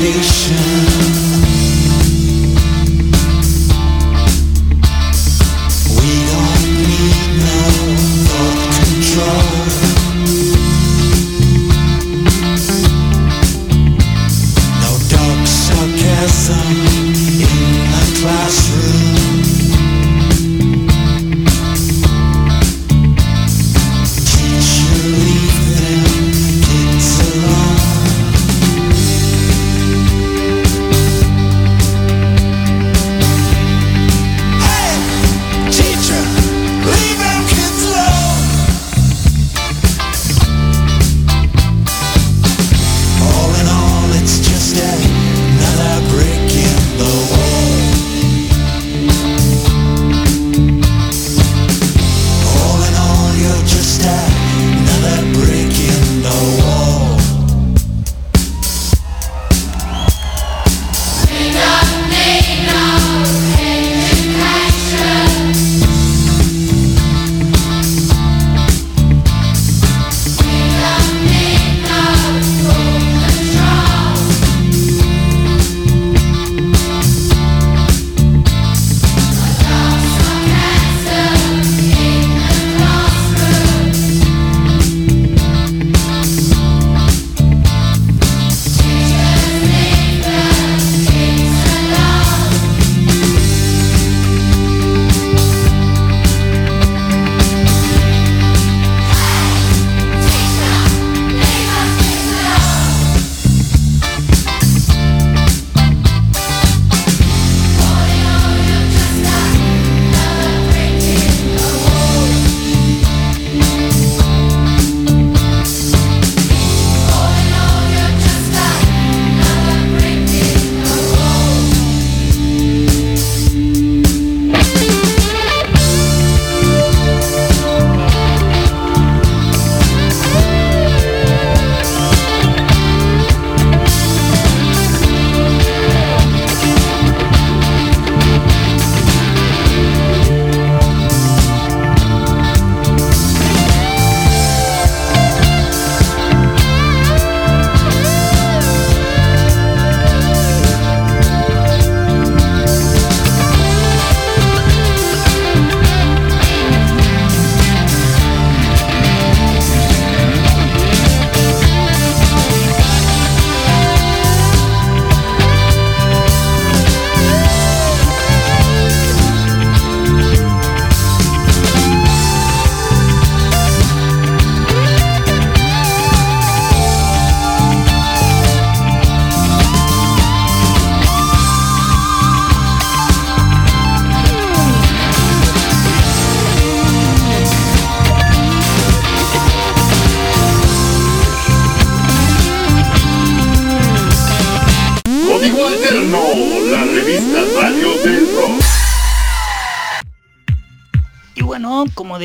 Education 0.00 1.29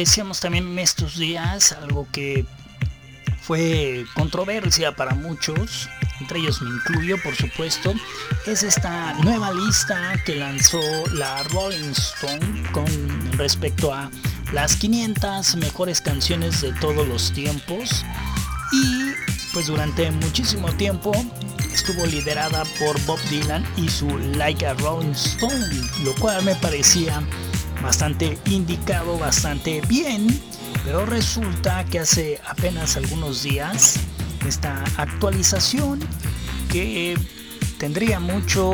decíamos 0.05 0.39
también 0.39 0.67
en 0.67 0.77
estos 0.77 1.17
días, 1.17 1.71
algo 1.71 2.07
que 2.11 2.45
fue 3.41 4.05
controversia 4.13 4.95
para 4.95 5.15
muchos, 5.15 5.89
entre 6.21 6.41
ellos 6.41 6.61
me 6.61 6.69
incluyo 6.69 7.17
por 7.23 7.35
supuesto, 7.35 7.91
es 8.45 8.61
esta 8.61 9.15
nueva 9.23 9.51
lista 9.51 10.13
que 10.23 10.35
lanzó 10.35 10.79
la 11.13 11.41
Rolling 11.45 11.89
Stone 11.89 12.71
con 12.71 12.85
respecto 13.31 13.91
a 13.91 14.11
las 14.53 14.75
500 14.75 15.55
mejores 15.55 16.01
canciones 16.01 16.61
de 16.61 16.71
todos 16.73 17.07
los 17.07 17.31
tiempos. 17.33 18.05
Y 18.71 19.11
pues 19.53 19.65
durante 19.67 20.11
muchísimo 20.11 20.71
tiempo 20.73 21.13
estuvo 21.73 22.05
liderada 22.05 22.63
por 22.77 23.01
Bob 23.05 23.19
Dylan 23.31 23.65
y 23.75 23.89
su 23.89 24.07
Like 24.35 24.67
a 24.67 24.75
Rolling 24.75 25.13
Stone, 25.13 25.65
lo 26.03 26.13
cual 26.15 26.43
me 26.43 26.53
parecía 26.57 27.23
bastante 27.85 28.35
indicado, 28.45 29.19
bastante 29.19 29.79
bien, 29.81 30.27
pero 30.83 31.05
resulta 31.05 31.85
que 31.85 31.99
hace 31.99 32.41
apenas 32.47 32.97
algunos 32.97 33.43
días 33.43 33.99
esta 34.47 34.83
actualización 34.97 35.99
que 36.71 37.15
tendría 37.77 38.19
mucho 38.19 38.71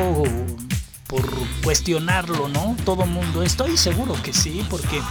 por 1.08 1.28
cuestionarlo, 1.62 2.48
¿no? 2.48 2.74
Todo 2.86 3.04
mundo, 3.04 3.42
estoy 3.42 3.76
seguro 3.76 4.14
que 4.22 4.32
sí, 4.32 4.64
porque 4.70 5.02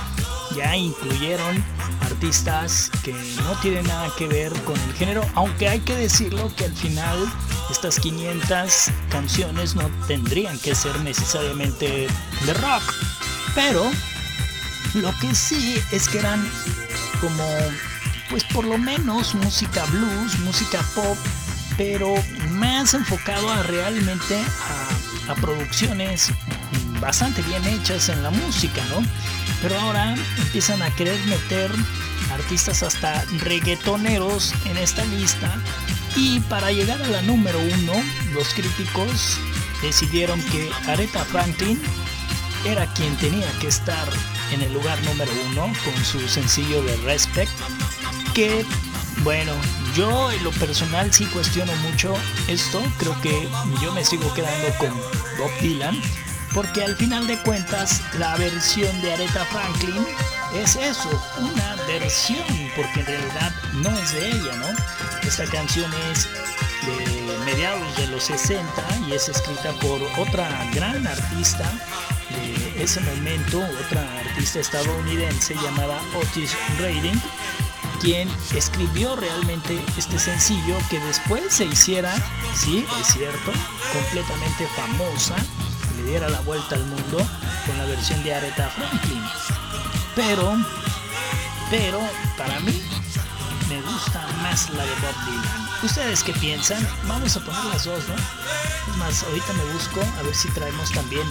ya 0.56 0.76
incluyeron 0.76 1.64
artistas 2.02 2.90
que 3.04 3.14
no 3.14 3.54
tienen 3.62 3.86
nada 3.86 4.12
que 4.18 4.28
ver 4.28 4.52
con 4.64 4.80
el 4.80 4.94
género, 4.96 5.24
aunque 5.36 5.70
hay 5.70 5.80
que 5.80 5.96
decirlo 5.96 6.52
que 6.56 6.66
al 6.66 6.76
final 6.76 7.20
estas 7.70 8.00
500 8.00 8.90
canciones 9.12 9.76
no 9.76 9.88
tendrían 10.08 10.58
que 10.58 10.74
ser 10.74 11.00
necesariamente 11.02 12.08
de 12.48 12.54
rock, 12.56 12.82
pero 13.56 13.92
lo 14.94 15.18
que 15.20 15.34
sí 15.36 15.82
es 15.92 16.10
que 16.10 16.20
eran 16.20 16.46
como, 17.20 17.46
pues 18.30 18.44
por 18.46 18.66
lo 18.66 18.78
menos 18.78 19.36
música 19.36 19.86
blues, 19.86 20.40
música 20.40 20.82
pop, 20.96 21.18
pero 21.78 22.14
más 22.52 22.94
enfocado 22.94 23.50
a 23.50 23.64
realmente 23.64 24.38
a, 25.28 25.36
producciones 25.36 26.30
bastante 27.00 27.42
bien 27.44 27.66
hechas 27.66 28.10
en 28.10 28.22
la 28.22 28.32
música, 28.32 28.84
¿no? 28.90 29.02
Pero 29.62 29.80
ahora 29.80 30.14
empiezan 30.38 30.82
a 30.82 30.94
querer 30.94 31.18
meter 31.26 31.72
artistas 32.34 32.84
hasta 32.84 33.24
reggaetoneros 33.40 34.54
en 34.66 34.78
esta 34.78 35.06
lista 35.06 35.56
y 36.18 36.42
para 36.42 36.72
llegar 36.74 37.02
a 37.02 37.08
la 37.08 37.22
número 37.22 37.60
uno, 37.60 37.94
los 38.34 38.54
críticos 38.54 39.40
decidieron 39.82 40.42
que 40.44 40.70
Aretha 40.88 41.24
Franklin 41.24 41.80
era 42.66 42.86
quien 42.94 43.16
tenía 43.18 43.50
que 43.60 43.68
estar 43.68 44.08
en 44.52 44.62
el 44.62 44.74
lugar 44.74 45.02
número 45.04 45.32
uno 45.50 45.72
con 45.84 46.06
su 46.06 46.20
sencillo 46.28 46.82
de 46.84 46.96
Respect, 46.98 47.52
que 48.34 48.66
bueno, 49.24 49.54
yo 49.96 50.32
en 50.32 50.44
lo 50.44 50.52
personal 50.52 51.14
sí 51.14 51.26
cuestiono 51.26 51.76
mucho 51.78 52.14
esto, 52.48 52.82
creo 52.98 53.20
que 53.22 53.48
yo 53.82 53.92
me 53.94 54.04
sigo 54.04 54.34
quedando 54.34 54.74
con 54.78 54.90
Bob 55.38 55.52
Dylan, 55.62 56.00
porque 56.54 56.84
al 56.84 56.96
final 56.96 57.28
de 57.28 57.38
cuentas 57.40 58.02
la 58.18 58.36
versión 58.38 59.02
de 59.02 59.14
Aretha 59.14 59.46
Franklin 59.46 60.06
es 60.56 60.76
eso, 60.76 61.10
una 61.38 61.76
versión, 61.88 62.44
porque 62.76 63.02
en 63.02 63.06
realidad 63.06 63.54
no 63.74 63.90
es 63.98 64.14
de 64.14 64.28
ella, 64.30 64.56
¿no? 64.58 65.28
Esta 65.28 65.46
canción 65.46 65.92
es 66.12 66.28
de 66.86 67.38
mediados 67.46 67.96
de 67.98 68.08
los 68.08 68.24
60 68.24 68.64
y 69.08 69.14
es 69.14 69.30
escrita 69.30 69.72
por 69.74 70.02
otra 70.18 70.70
gran 70.74 71.06
artista 71.06 71.72
ese 72.82 73.00
momento, 73.02 73.60
otra 73.86 74.02
artista 74.20 74.60
estadounidense 74.60 75.54
llamada 75.54 76.02
Otis 76.16 76.52
Redding, 76.80 77.22
quien 78.00 78.28
escribió 78.56 79.16
realmente 79.16 79.80
este 79.98 80.18
sencillo 80.18 80.78
que 80.90 81.00
después 81.00 81.44
se 81.54 81.66
hiciera, 81.66 82.12
sí, 82.56 82.84
es 83.00 83.08
cierto, 83.14 83.52
completamente 83.94 84.68
famosa, 84.76 85.36
le 85.98 86.10
diera 86.10 86.28
la 86.30 86.42
vuelta 86.42 86.76
al 86.76 86.86
mundo 86.86 87.18
con 87.68 87.78
la 87.78 87.86
versión 87.86 88.24
de 88.24 88.34
Aretha 88.34 88.70
Franklin. 88.70 89.24
Pero, 90.16 90.58
pero, 91.70 92.00
para 92.38 92.60
mí, 92.62 92.82
me 93.70 93.82
gusta 93.82 94.28
más 94.42 94.70
la 94.72 94.84
de 94.84 94.92
Bob 94.92 95.26
Dylan. 95.26 95.61
¿Ustedes 95.84 96.24
qué 96.24 96.34
piensan? 96.34 96.88
Vamos 97.08 97.36
a 97.38 97.40
poner 97.40 97.66
las 97.66 97.86
dos, 97.86 98.08
¿no? 98.08 98.14
Es 98.14 98.98
más, 98.98 99.24
ahorita 99.24 99.54
me 99.54 99.74
busco 99.74 100.00
a 100.20 100.22
ver 100.22 100.36
si 100.36 100.48
traemos 100.50 100.92
también 100.92 101.28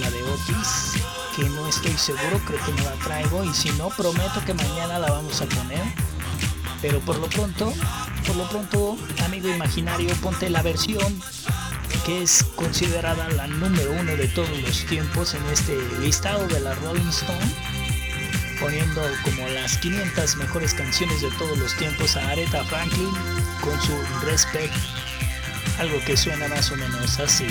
la 0.00 0.10
de 0.10 0.22
Otis, 0.22 1.02
que 1.36 1.44
no 1.50 1.68
estoy 1.68 1.92
seguro, 1.92 2.40
creo 2.46 2.64
que 2.64 2.72
no 2.72 2.84
la 2.84 2.94
traigo 3.04 3.44
y 3.44 3.52
si 3.52 3.70
no, 3.72 3.90
prometo 3.90 4.42
que 4.46 4.54
mañana 4.54 4.98
la 4.98 5.10
vamos 5.10 5.42
a 5.42 5.46
poner. 5.46 5.82
Pero 6.80 6.98
por 7.00 7.18
lo 7.18 7.28
pronto, 7.28 7.74
por 8.26 8.36
lo 8.36 8.48
pronto, 8.48 8.96
amigo 9.22 9.48
imaginario, 9.48 10.14
ponte 10.16 10.48
la 10.48 10.62
versión 10.62 11.20
que 12.06 12.22
es 12.22 12.42
considerada 12.56 13.28
la 13.28 13.46
número 13.48 13.92
uno 13.92 14.16
de 14.16 14.28
todos 14.28 14.56
los 14.62 14.86
tiempos 14.86 15.34
en 15.34 15.44
este 15.46 15.78
listado 16.00 16.46
de 16.48 16.60
la 16.60 16.74
Rolling 16.76 17.08
Stone, 17.10 17.54
poniendo 18.60 19.02
como 19.24 19.48
las 19.48 19.78
500 19.78 20.36
mejores 20.36 20.74
canciones 20.74 21.22
de 21.22 21.30
todos 21.32 21.58
los 21.58 21.74
tiempos 21.76 22.16
a 22.16 22.28
Aretha 22.28 22.62
Franklin 22.64 23.10
con 23.62 23.80
su 23.80 23.96
Respect, 24.24 24.74
algo 25.78 25.98
que 26.04 26.16
suena 26.16 26.46
más 26.48 26.70
o 26.70 26.76
menos 26.76 27.18
así. 27.18 27.46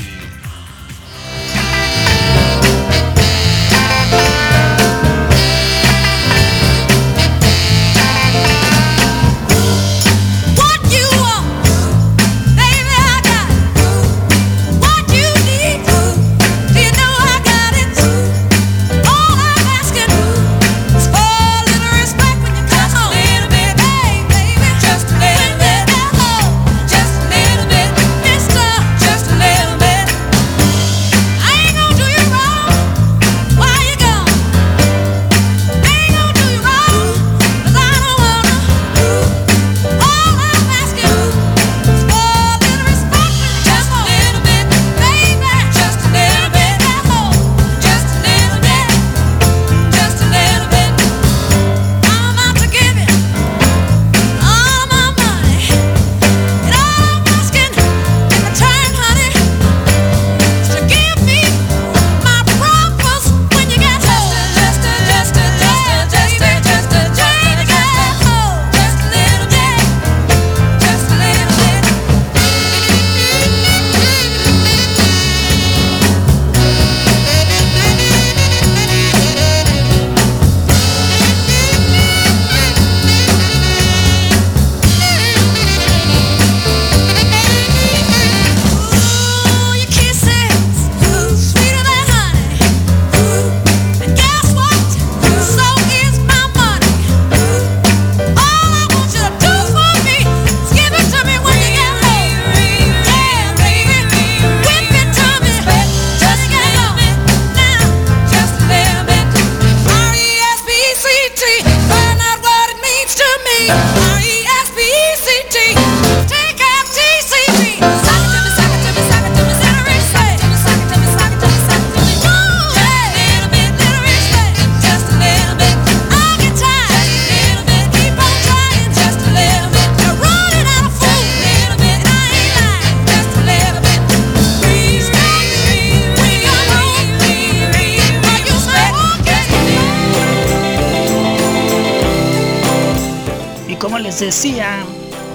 Decía, 144.29 144.85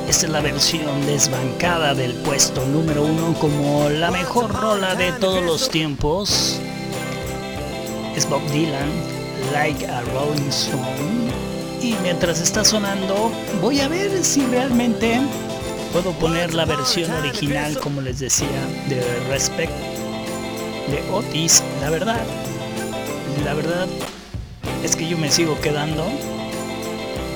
esta 0.09 0.27
es 0.27 0.33
la 0.33 0.41
versión 0.41 1.05
desbancada 1.05 1.95
del 1.95 2.13
puesto 2.13 2.65
número 2.65 3.03
uno 3.03 3.35
como 3.41 3.89
la 3.89 4.13
mejor 4.13 4.55
rola 4.55 4.95
de 4.95 5.11
todos 5.11 5.43
los 5.43 5.69
tiempos. 5.69 6.61
Es 8.15 8.29
Bob 8.31 8.41
Dylan, 8.53 8.89
Like 9.53 9.85
a 9.85 10.01
Rolling 10.03 10.49
Stone. 10.49 11.33
Y 11.83 11.97
mientras 12.05 12.41
está 12.41 12.65
sonando, 12.65 13.33
voy 13.61 13.81
a 13.81 13.89
ver 13.89 14.25
si 14.25 14.47
realmente 14.47 15.21
puedo 15.93 16.13
poner 16.13 16.55
la 16.55 16.65
versión 16.65 17.11
original, 17.11 17.77
como 17.81 18.01
les 18.01 18.21
decía, 18.21 18.47
de 18.89 19.03
Respect 19.29 19.73
de 20.87 21.03
Otis. 21.13 21.65
La 21.81 21.91
verdad, 21.91 22.25
la 23.45 23.55
verdad 23.55 23.89
es 24.85 24.95
que 24.95 25.09
yo 25.09 25.19
me 25.19 25.33
sigo 25.33 25.61
quedando 25.61 26.07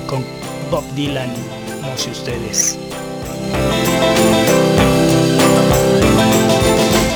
con 0.07 0.38
Bob 0.69 0.83
Dylan, 0.95 1.29
no 1.81 1.97
sé 1.97 2.11
ustedes. 2.11 2.77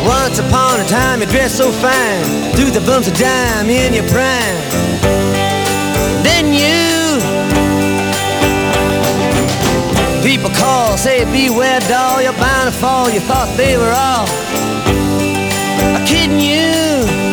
Once 0.06 0.40
upon 0.40 0.80
a 0.80 0.86
time 0.86 1.22
you 1.22 1.28
dressed 1.28 1.58
so 1.58 1.72
fine. 1.72 2.24
Threw 2.56 2.72
the 2.72 2.82
bumps 2.82 3.08
of 3.08 3.18
dime 3.18 3.70
in 3.70 3.94
your 3.94 4.06
prime. 4.10 4.58
Then 6.24 6.54
you 6.54 7.20
People 10.24 10.50
call, 10.52 10.98
say 10.98 11.26
beware 11.26 11.82
doll 11.82 12.22
You're 12.22 12.34
bound 12.34 12.72
to 12.72 12.80
fall, 12.80 13.10
you 13.10 13.20
thought 13.20 13.54
they 13.58 13.78
were 13.78 13.92
all 13.92 14.26
Kidding 16.08 16.40
You 16.40 17.33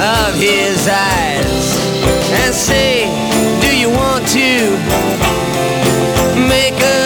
of 0.00 0.34
his 0.34 0.88
eyes 0.88 1.76
and 2.42 2.54
say, 2.54 3.06
Do 3.60 3.76
you 3.76 3.90
want 3.90 4.26
to 4.28 4.76
make 6.48 6.80
a 6.82 7.05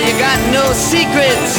you 0.00 0.12
got 0.18 0.38
no 0.52 0.72
secrets. 0.72 1.57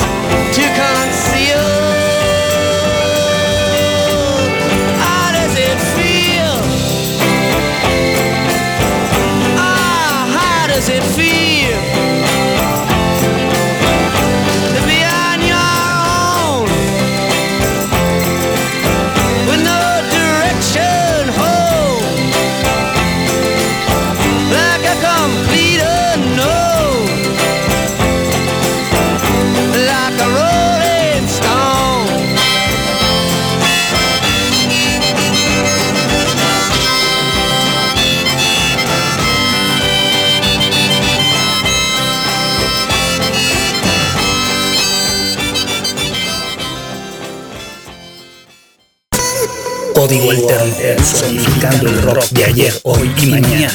Código 50.10 50.32
Alterno, 50.32 51.05
sonificando 51.05 51.88
el 51.88 52.01
rock 52.01 52.30
de 52.30 52.45
ayer, 52.45 52.74
hoy 52.82 53.14
y 53.22 53.26
mañana. 53.28 53.72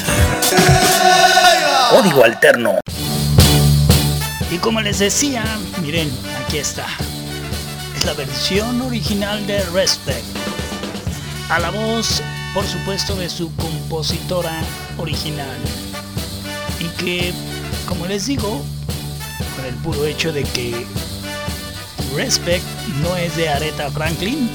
Código 1.90 2.24
Alterno. 2.24 2.80
Y 4.50 4.58
como 4.58 4.80
les 4.80 4.98
decía, 4.98 5.44
miren, 5.80 6.10
aquí 6.44 6.58
está. 6.58 6.86
Es 7.96 8.04
la 8.04 8.14
versión 8.14 8.82
original 8.82 9.46
de 9.46 9.62
Respect. 9.66 10.24
A 11.50 11.60
la 11.60 11.70
voz, 11.70 12.20
por 12.52 12.66
supuesto, 12.66 13.14
de 13.14 13.30
su 13.30 13.54
compositora 13.54 14.60
original. 14.98 15.56
Y 16.80 16.88
que, 17.00 17.32
como 17.86 18.06
les 18.06 18.26
digo, 18.26 18.60
con 19.54 19.66
el 19.66 19.74
puro 19.76 20.04
hecho 20.04 20.32
de 20.32 20.42
que 20.42 20.84
Respect 22.16 22.64
no 23.04 23.14
es 23.14 23.36
de 23.36 23.48
Aretha 23.50 23.88
Franklin, 23.92 24.50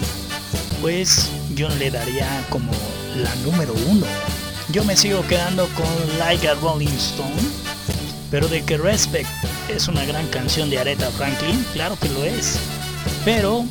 pues 0.82 1.30
yo 1.60 1.68
le 1.76 1.92
daría 1.92 2.26
como 2.50 2.72
la 3.18 3.36
número 3.44 3.74
uno. 3.90 4.06
Yo 4.70 4.86
me 4.86 4.96
sigo 4.96 5.28
quedando 5.28 5.68
con 5.76 6.18
Like 6.18 6.48
a 6.48 6.54
Rolling 6.54 6.88
Stone, 6.88 7.42
pero 8.32 8.48
de 8.48 8.64
que 8.64 8.78
Respect 8.78 9.28
es 9.68 9.90
una 9.90 10.06
gran 10.06 10.26
canción 10.28 10.70
de 10.70 10.80
Aretha 10.80 11.12
Franklin, 11.12 11.66
claro 11.74 11.98
que 12.00 12.08
lo 12.08 12.24
es. 12.24 12.58
Pero 13.26 13.66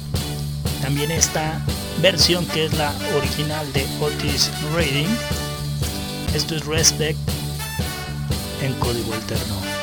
también 0.82 1.10
esta 1.10 1.62
versión 2.02 2.44
que 2.48 2.66
es 2.66 2.74
la 2.74 2.92
original 3.16 3.72
de 3.72 3.86
Otis 4.02 4.50
Reading. 4.74 5.08
Esto 6.34 6.56
es 6.56 6.66
Respect 6.66 7.18
en 8.60 8.74
código 8.74 9.14
alterno. 9.14 9.77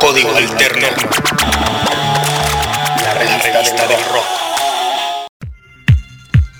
Código 0.00 0.36
Alterno. 0.36 0.86
La 3.02 3.14
revista 3.14 3.86
del 3.86 4.04
rock. 4.12 4.26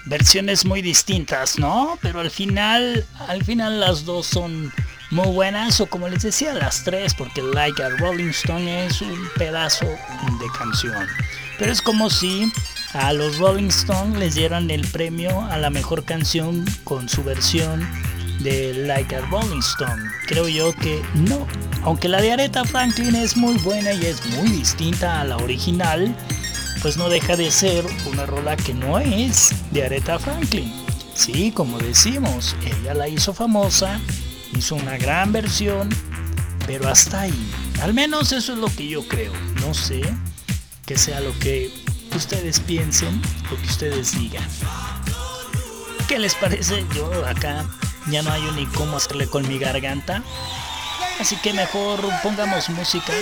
versiones 0.06 0.64
muy 0.64 0.82
distintas, 0.82 1.58
¿no? 1.58 1.98
Pero 2.00 2.20
al 2.20 2.30
final, 2.30 3.04
al 3.28 3.44
final 3.44 3.80
las 3.80 4.04
dos 4.04 4.26
son 4.26 4.72
muy 5.10 5.28
buenas 5.28 5.80
o 5.80 5.86
como 5.86 6.08
les 6.08 6.22
decía 6.22 6.54
las 6.54 6.84
tres 6.84 7.14
porque 7.14 7.42
Like 7.42 7.82
a 7.82 7.90
Rolling 7.90 8.30
Stone 8.30 8.86
es 8.86 9.02
un 9.02 9.28
pedazo 9.36 9.86
de 9.86 10.46
canción. 10.58 11.06
Pero 11.58 11.72
es 11.72 11.82
como 11.82 12.08
si 12.08 12.52
a 12.92 13.12
los 13.12 13.38
Rolling 13.38 13.68
Stone 13.68 14.18
les 14.18 14.34
dieran 14.34 14.70
el 14.70 14.86
premio 14.86 15.42
a 15.50 15.58
la 15.58 15.70
mejor 15.70 16.04
canción 16.04 16.64
con 16.84 17.08
su 17.08 17.24
versión 17.24 17.86
de 18.40 18.74
Like 18.74 19.14
a 19.16 19.20
Rolling 19.26 19.60
Stone. 19.60 20.02
Creo 20.26 20.48
yo 20.48 20.74
que 20.74 21.02
no. 21.14 21.46
Aunque 21.82 22.08
la 22.08 22.20
de 22.20 22.32
Aretha 22.32 22.64
Franklin 22.64 23.14
es 23.14 23.36
muy 23.36 23.56
buena 23.58 23.92
y 23.92 24.06
es 24.06 24.24
muy 24.26 24.48
distinta 24.50 25.20
a 25.20 25.24
la 25.24 25.36
original, 25.36 26.14
pues 26.82 26.96
no 26.96 27.08
deja 27.08 27.36
de 27.36 27.50
ser 27.50 27.84
una 28.06 28.26
rola 28.26 28.56
que 28.56 28.74
no 28.74 28.98
es 28.98 29.54
de 29.70 29.84
Aretha 29.84 30.18
Franklin. 30.18 30.72
Sí, 31.14 31.50
como 31.52 31.78
decimos, 31.78 32.56
ella 32.64 32.94
la 32.94 33.08
hizo 33.08 33.32
famosa 33.32 34.00
hizo 34.54 34.74
una 34.76 34.96
gran 34.96 35.32
versión, 35.32 35.88
pero 36.66 36.88
hasta 36.88 37.22
ahí. 37.22 37.50
Al 37.82 37.94
menos 37.94 38.32
eso 38.32 38.54
es 38.54 38.58
lo 38.58 38.68
que 38.68 38.88
yo 38.88 39.06
creo. 39.06 39.32
No 39.60 39.74
sé 39.74 40.02
que 40.86 40.96
sea 40.96 41.20
lo 41.20 41.36
que 41.38 41.70
ustedes 42.14 42.60
piensen, 42.60 43.20
lo 43.50 43.56
que 43.56 43.66
ustedes 43.66 44.18
digan. 44.18 44.44
¿Qué 46.08 46.18
les 46.18 46.34
parece? 46.34 46.84
Yo 46.94 47.26
acá 47.26 47.66
ya 48.10 48.22
no 48.22 48.32
hay 48.32 48.42
ni 48.52 48.66
cómo 48.66 48.96
hacerle 48.96 49.28
con 49.28 49.46
mi 49.48 49.58
garganta. 49.58 50.22
Así 51.20 51.36
que 51.36 51.52
mejor 51.52 52.00
pongamos 52.22 52.68
música. 52.70 53.12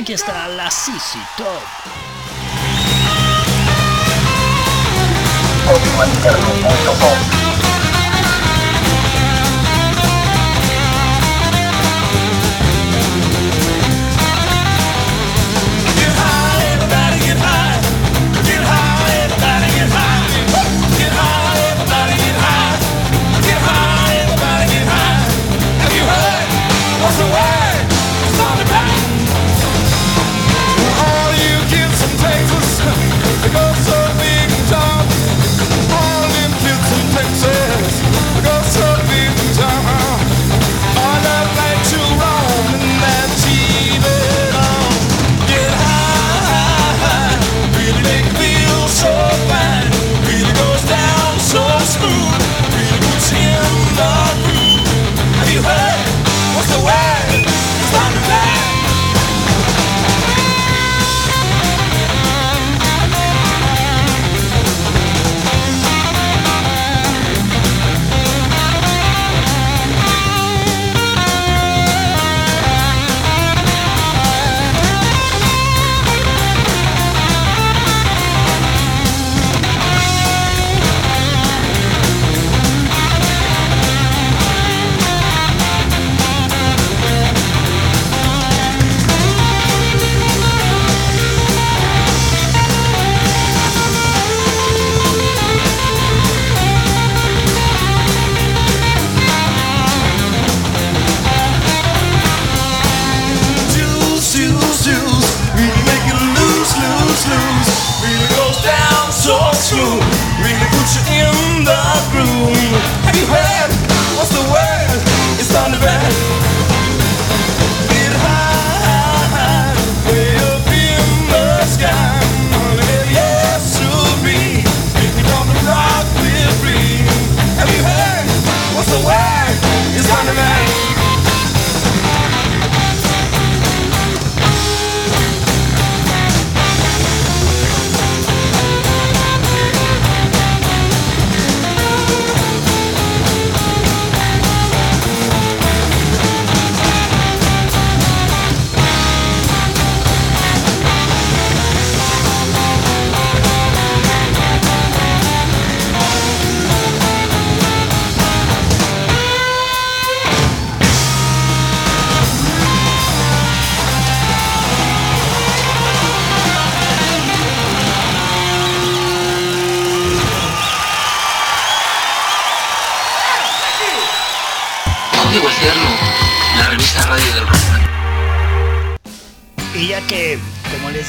Aquí 0.00 0.12
está 0.12 0.48
la 0.48 0.70
Sisi 0.70 1.18
Top. 1.36 1.62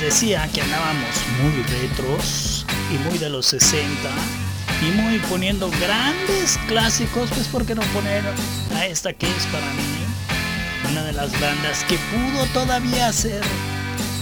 Decía 0.02 0.50
que 0.54 0.62
andábamos 0.62 1.16
muy 1.42 1.64
retros 1.64 2.66
y 2.92 2.98
muy 3.08 3.18
de 3.18 3.30
los 3.30 3.46
60 3.46 3.88
y 4.82 4.92
muy 5.00 5.20
poniendo 5.20 5.70
grandes 5.80 6.60
clásicos, 6.68 7.30
pues 7.30 7.48
¿por 7.48 7.66
qué 7.66 7.76
no 7.76 7.82
poner 7.94 8.24
a 8.76 8.86
esta 8.88 9.14
que 9.14 9.28
es 9.28 9.46
para 9.48 9.66
mí 9.74 10.92
una 10.92 11.04
de 11.04 11.14
las 11.14 11.32
bandas 11.40 11.84
que 11.86 11.98
pudo 11.98 12.46
todavía 12.48 13.08
hacer 13.08 13.42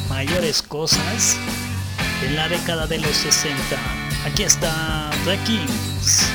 mayores 0.10 0.62
cosas 0.62 1.38
en 2.26 2.36
la 2.36 2.47
década 2.50 2.88
de 2.88 3.00
los 3.00 3.16
60? 3.16 3.58
Aquí 4.26 4.43
está 4.43 5.10
The 5.26 5.38
Kings. 5.45 6.30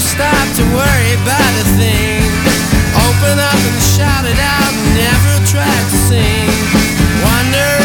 Stop 0.00 0.46
to 0.56 0.64
worry 0.72 1.12
about 1.20 1.52
a 1.60 1.66
thing. 1.76 2.24
open 3.06 3.36
up 3.38 3.60
and 3.68 3.80
shout 3.82 4.24
it 4.24 4.40
out, 4.40 4.72
never 4.96 5.32
tried 5.46 5.84
to 5.92 5.98
sing. 6.08 6.48
Wondering 7.22 7.79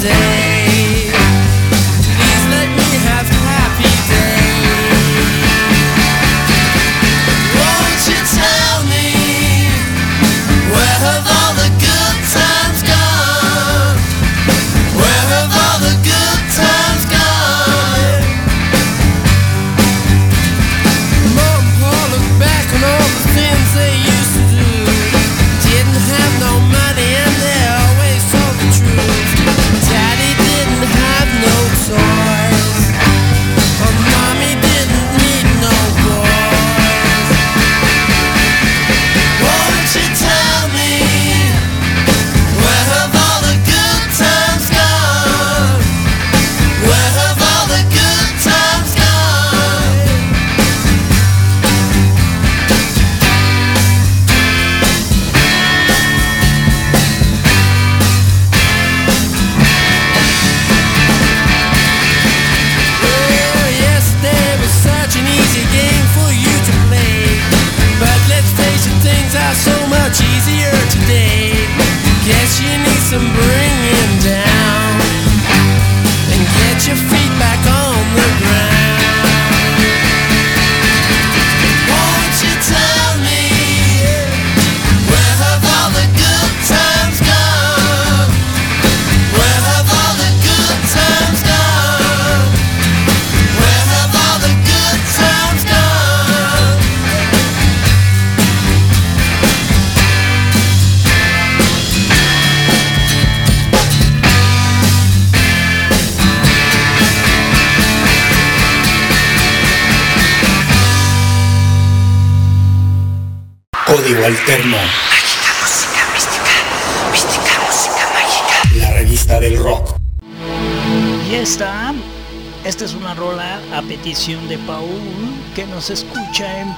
day 0.00 0.37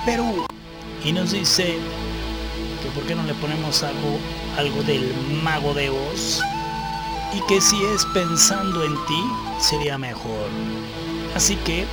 Perú 0.05 0.47
y 1.05 1.13
nos 1.13 1.33
dice 1.33 1.79
que 2.83 2.89
por 2.91 3.05
qué 3.05 3.15
no 3.15 3.23
le 3.25 3.35
ponemos 3.35 3.83
algo, 3.83 4.19
algo 4.57 4.83
del 4.83 5.15
mago 5.43 5.75
de 5.75 5.91
Oz 5.91 6.41
y 7.33 7.41
que 7.47 7.61
si 7.61 7.83
es 7.85 8.05
pensando 8.07 8.85
en 8.85 8.95
ti 9.07 9.23
sería 9.59 9.97
mejor. 9.99 10.49
Así 11.35 11.57
que, 11.57 11.87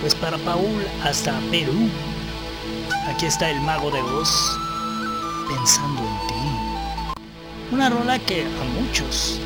pues 0.00 0.14
para 0.14 0.36
Paul 0.38 0.84
hasta 1.04 1.38
Perú, 1.50 1.88
aquí 3.08 3.26
está 3.26 3.50
el 3.50 3.60
mago 3.60 3.90
de 3.90 4.02
Oz 4.02 4.58
pensando 5.48 6.00
en 6.00 6.26
ti. 6.28 7.14
Una 7.72 7.88
rola 7.88 8.18
que 8.18 8.42
a 8.42 8.80
muchos 8.80 9.40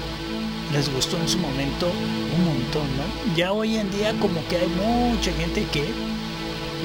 les 0.73 0.93
gustó 0.93 1.17
en 1.19 1.29
su 1.29 1.39
momento 1.39 1.89
un 2.37 2.45
montón, 2.45 2.89
¿no? 2.97 3.35
Ya 3.37 3.53
hoy 3.53 3.77
en 3.77 3.91
día 3.91 4.13
como 4.21 4.47
que 4.49 4.57
hay 4.57 4.69
mucha 4.69 5.33
gente 5.33 5.65
que 5.73 5.85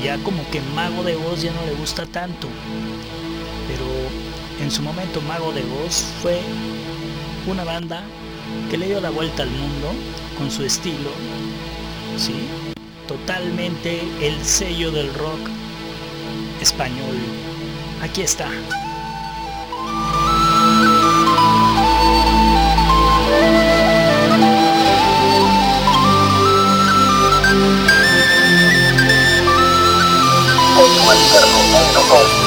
ya 0.04 0.18
como 0.24 0.50
que 0.50 0.62
Mago 0.76 1.04
de 1.04 1.16
Oz 1.16 1.42
ya 1.42 1.52
no 1.52 1.66
le 1.66 1.74
gusta 1.74 2.06
tanto. 2.06 2.48
Pero 3.68 3.86
en 4.60 4.72
su 4.72 4.82
momento 4.82 5.22
Mago 5.22 5.52
de 5.52 5.64
Oz 5.86 6.06
fue 6.22 6.40
una 7.48 7.64
banda 7.64 8.04
que 8.70 8.78
le 8.78 8.88
dio 8.88 9.02
la 9.02 9.10
vuelta 9.10 9.44
al 9.44 9.50
mundo 9.50 9.94
con 10.38 10.52
su 10.52 10.64
estilo, 10.64 11.12
¿sí? 12.18 12.34
Totalmente 13.08 14.02
el 14.22 14.44
sello 14.44 14.92
del 14.92 15.14
rock 15.14 15.40
español. 16.62 17.16
Aquí 18.02 18.22
está. 18.22 18.50
Hay 31.12 32.41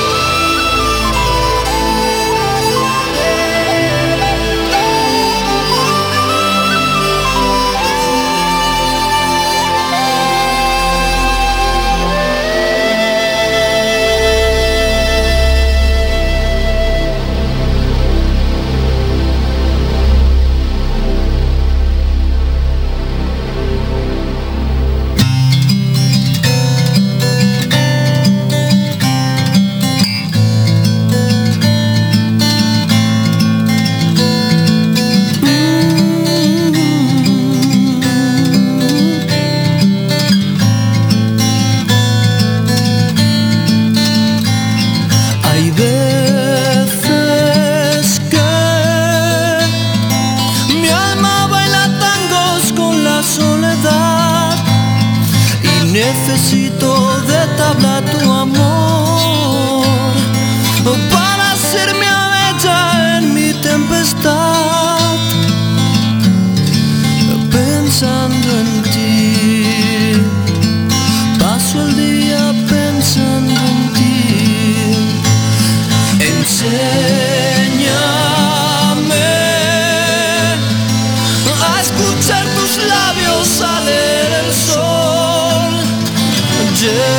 just 86.84 87.13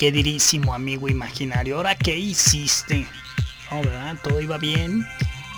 queridísimo 0.00 0.72
amigo 0.72 1.10
imaginario? 1.10 1.76
¿Ahora 1.76 1.94
qué 1.94 2.16
hiciste? 2.16 3.06
No, 3.70 3.82
¿verdad? 3.82 4.16
Todo 4.22 4.40
iba 4.40 4.56
bien. 4.56 5.06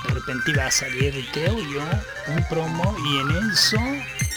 De 0.09 0.15
repente 0.15 0.51
iba 0.51 0.67
a 0.67 0.71
salir, 0.73 1.15
creo 1.33 1.57
yo, 1.61 1.81
un 2.27 2.45
promo 2.49 2.97
y 3.07 3.19
en 3.19 3.51
eso 3.53 3.79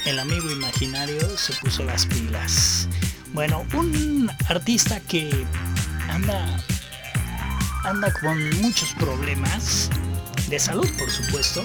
el 0.06 0.20
amigo 0.20 0.52
imaginario 0.52 1.36
se 1.36 1.54
puso 1.54 1.84
las 1.86 2.06
pilas. 2.06 2.88
Bueno, 3.34 3.66
un 3.74 4.32
artista 4.48 5.00
que 5.00 5.32
anda 6.08 6.56
anda 7.84 8.14
con 8.22 8.62
muchos 8.62 8.94
problemas 9.00 9.90
de 10.50 10.60
salud, 10.60 10.88
por 11.00 11.10
supuesto. 11.10 11.64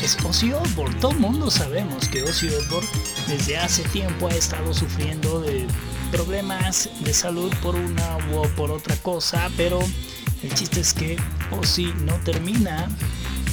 Es 0.00 0.16
Ozzy 0.24 0.52
Osbourne. 0.52 0.94
Todo 1.00 1.10
el 1.10 1.18
mundo 1.18 1.50
sabemos 1.50 2.08
que 2.08 2.22
Ozzy 2.22 2.50
Osbourne 2.50 2.88
desde 3.26 3.58
hace 3.58 3.82
tiempo 3.88 4.28
ha 4.28 4.34
estado 4.34 4.72
sufriendo 4.72 5.40
de 5.40 5.66
problemas 6.10 6.88
de 7.00 7.12
salud 7.12 7.52
por 7.62 7.74
una 7.74 8.16
u 8.32 8.48
por 8.56 8.70
otra 8.70 8.96
cosa, 8.96 9.50
pero 9.56 9.80
el 10.42 10.54
chiste 10.54 10.80
es 10.80 10.92
que 10.92 11.16
Ozzy 11.50 11.92
no 12.04 12.14
termina 12.24 12.88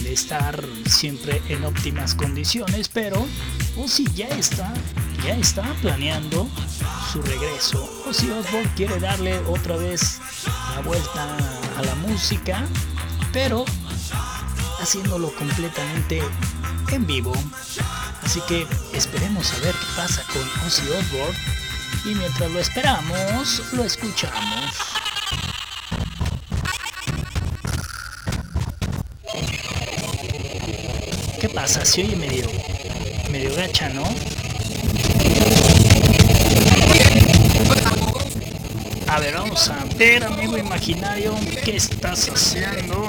de 0.03 0.14
estar 0.14 0.64
siempre 0.86 1.41
en 1.49 1.64
óptimas 1.66 2.16
condiciones, 2.16 2.89
pero 2.89 3.26
Ozzy 3.78 4.06
ya 4.14 4.28
está, 4.28 4.74
ya 5.24 5.36
está 5.36 5.64
planeando 5.82 6.47
su 7.12 7.22
regreso. 7.22 7.89
Ozzy 8.08 8.30
Osbourne 8.30 8.72
quiere 8.76 8.99
darle 8.99 9.38
otra 9.47 9.78
vez 9.78 10.20
la 10.76 10.82
vuelta 10.82 11.38
a 11.78 11.82
la 11.82 11.95
música, 11.95 12.66
pero 13.34 13.66
haciéndolo 14.80 15.34
completamente 15.36 16.22
en 16.91 17.06
vivo. 17.08 17.34
Así 18.22 18.41
que 18.47 18.68
esperemos 18.93 19.51
a 19.53 19.58
ver 19.60 19.74
qué 19.74 19.88
pasa 19.95 20.24
con 20.32 20.68
Ozzy 20.68 20.84
Osbourne 20.89 21.38
y 22.06 22.14
mientras 22.14 22.51
lo 22.51 22.60
esperamos, 22.60 23.64
lo 23.74 23.84
escuchamos. 23.84 24.72
¿Qué 31.41 31.49
pasa? 31.49 31.84
Se 31.84 32.03
oye 32.03 32.16
medio, 32.16 32.47
medio 33.32 33.56
gacha, 33.56 33.89
¿no? 33.89 34.03
A 39.08 39.20
ver, 39.20 39.34
vamos 39.34 39.70
a 39.70 39.84
ver, 39.95 40.24
amigo 40.24 40.58
imaginario, 40.58 41.36
¿qué 41.64 41.78
estás 41.78 42.30
haciendo? 42.30 43.08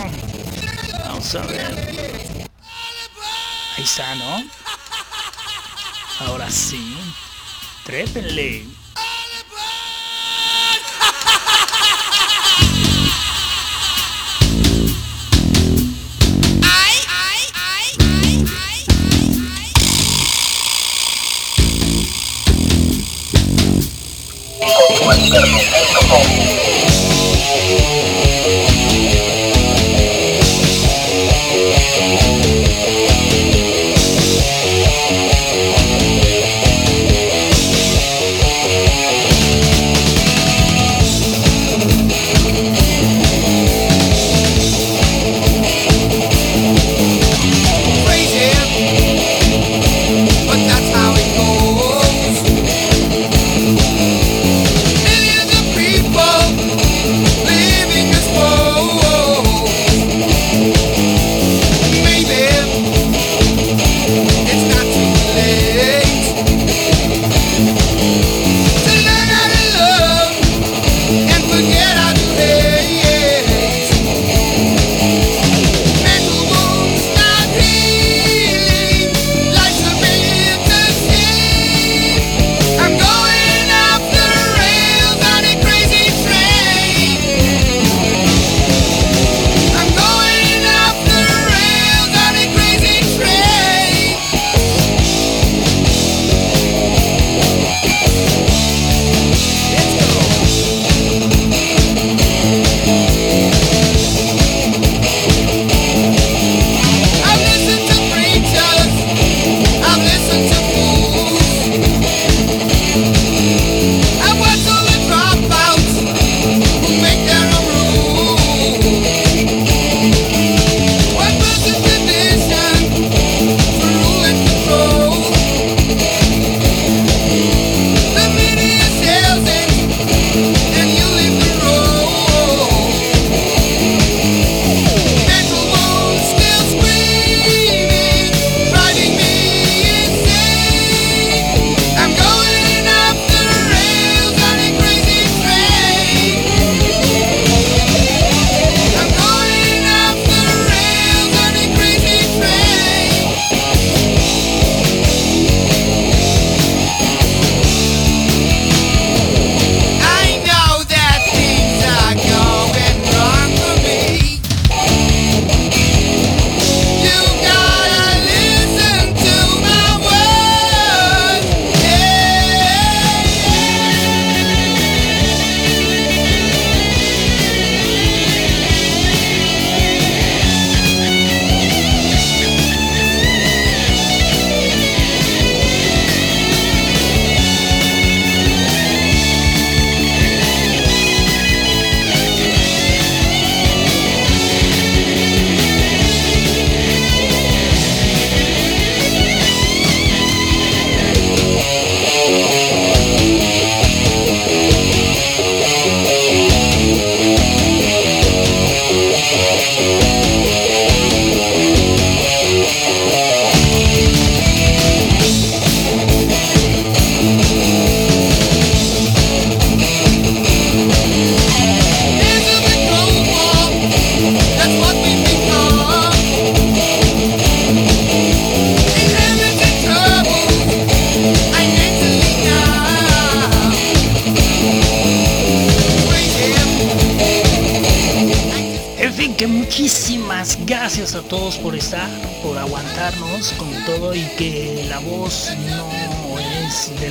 Vamos 1.04 1.34
a 1.34 1.42
ver. 1.42 2.06
Ahí 3.76 3.84
está, 3.84 4.14
¿no? 4.14 4.42
Ahora 6.20 6.50
sí. 6.50 6.96
Trépenle. 7.84 8.75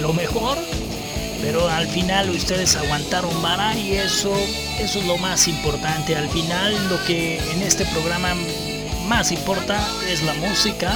Lo 0.06 0.14
mejor, 0.14 0.56
pero 1.41 1.68
al 1.68 1.88
final 1.88 2.30
ustedes 2.30 2.76
aguantaron 2.76 3.41
vara 3.41 3.76
y 3.76 3.93
eso, 3.93 4.32
eso 4.80 4.99
es 4.99 5.06
lo 5.06 5.18
más 5.18 5.47
importante. 5.47 6.16
Al 6.16 6.30
final 6.30 6.89
lo 6.89 7.03
que 7.06 7.39
en 7.39 7.64
este 7.64 7.86
programa 7.88 8.36
más 9.08 9.32
importa 9.32 9.84
es 10.08 10.22
la 10.22 10.36
música 10.36 10.95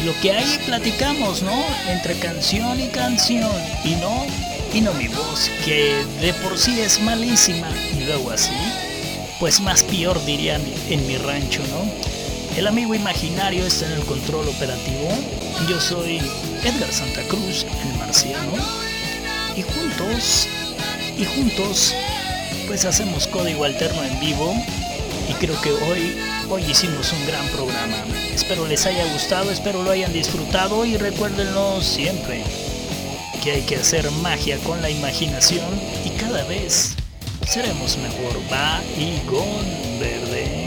y 0.00 0.06
lo 0.06 0.14
que 0.20 0.30
ahí 0.30 0.60
platicamos, 0.64 1.42
¿no? 1.42 1.60
Entre 1.88 2.14
canción 2.20 2.80
y 2.80 2.86
canción 2.86 3.50
y 3.82 3.96
no 3.96 4.26
y 4.72 4.80
no 4.80 4.92
mi 4.94 5.08
voz, 5.08 5.50
que 5.64 6.04
de 6.20 6.32
por 6.34 6.56
sí 6.56 6.78
es 6.78 7.00
malísima 7.00 7.68
y 7.98 8.04
luego 8.04 8.30
así, 8.30 8.52
pues 9.40 9.60
más 9.60 9.82
peor 9.82 10.24
dirían 10.24 10.62
en 10.88 11.04
mi 11.08 11.16
rancho, 11.16 11.62
¿no? 11.70 12.16
El 12.56 12.68
amigo 12.68 12.94
imaginario 12.94 13.66
está 13.66 13.86
en 13.86 13.92
el 13.92 14.04
control 14.04 14.48
operativo. 14.48 15.08
Yo 15.68 15.80
soy 15.80 16.20
Edgar 16.64 16.92
Santa 16.92 17.22
Cruz, 17.28 17.66
Y 18.24 19.62
juntos, 19.62 20.48
y 21.18 21.24
juntos, 21.26 21.94
pues 22.66 22.86
hacemos 22.86 23.26
código 23.26 23.64
alterno 23.64 24.02
en 24.04 24.18
vivo. 24.20 24.54
Y 25.28 25.34
creo 25.34 25.60
que 25.60 25.70
hoy, 25.70 26.16
hoy 26.48 26.62
hicimos 26.62 27.12
un 27.12 27.26
gran 27.26 27.46
programa. 27.48 27.96
Espero 28.34 28.66
les 28.66 28.86
haya 28.86 29.12
gustado, 29.12 29.50
espero 29.50 29.82
lo 29.82 29.90
hayan 29.90 30.14
disfrutado 30.14 30.86
y 30.86 30.96
recuérdenlo 30.96 31.82
siempre 31.82 32.42
que 33.44 33.52
hay 33.52 33.62
que 33.62 33.76
hacer 33.76 34.10
magia 34.22 34.56
con 34.58 34.80
la 34.80 34.88
imaginación 34.88 35.68
y 36.04 36.10
cada 36.10 36.42
vez 36.44 36.94
seremos 37.46 37.98
mejor. 37.98 38.40
Va 38.50 38.80
y 38.96 39.18
con 39.26 40.00
verde. 40.00 40.66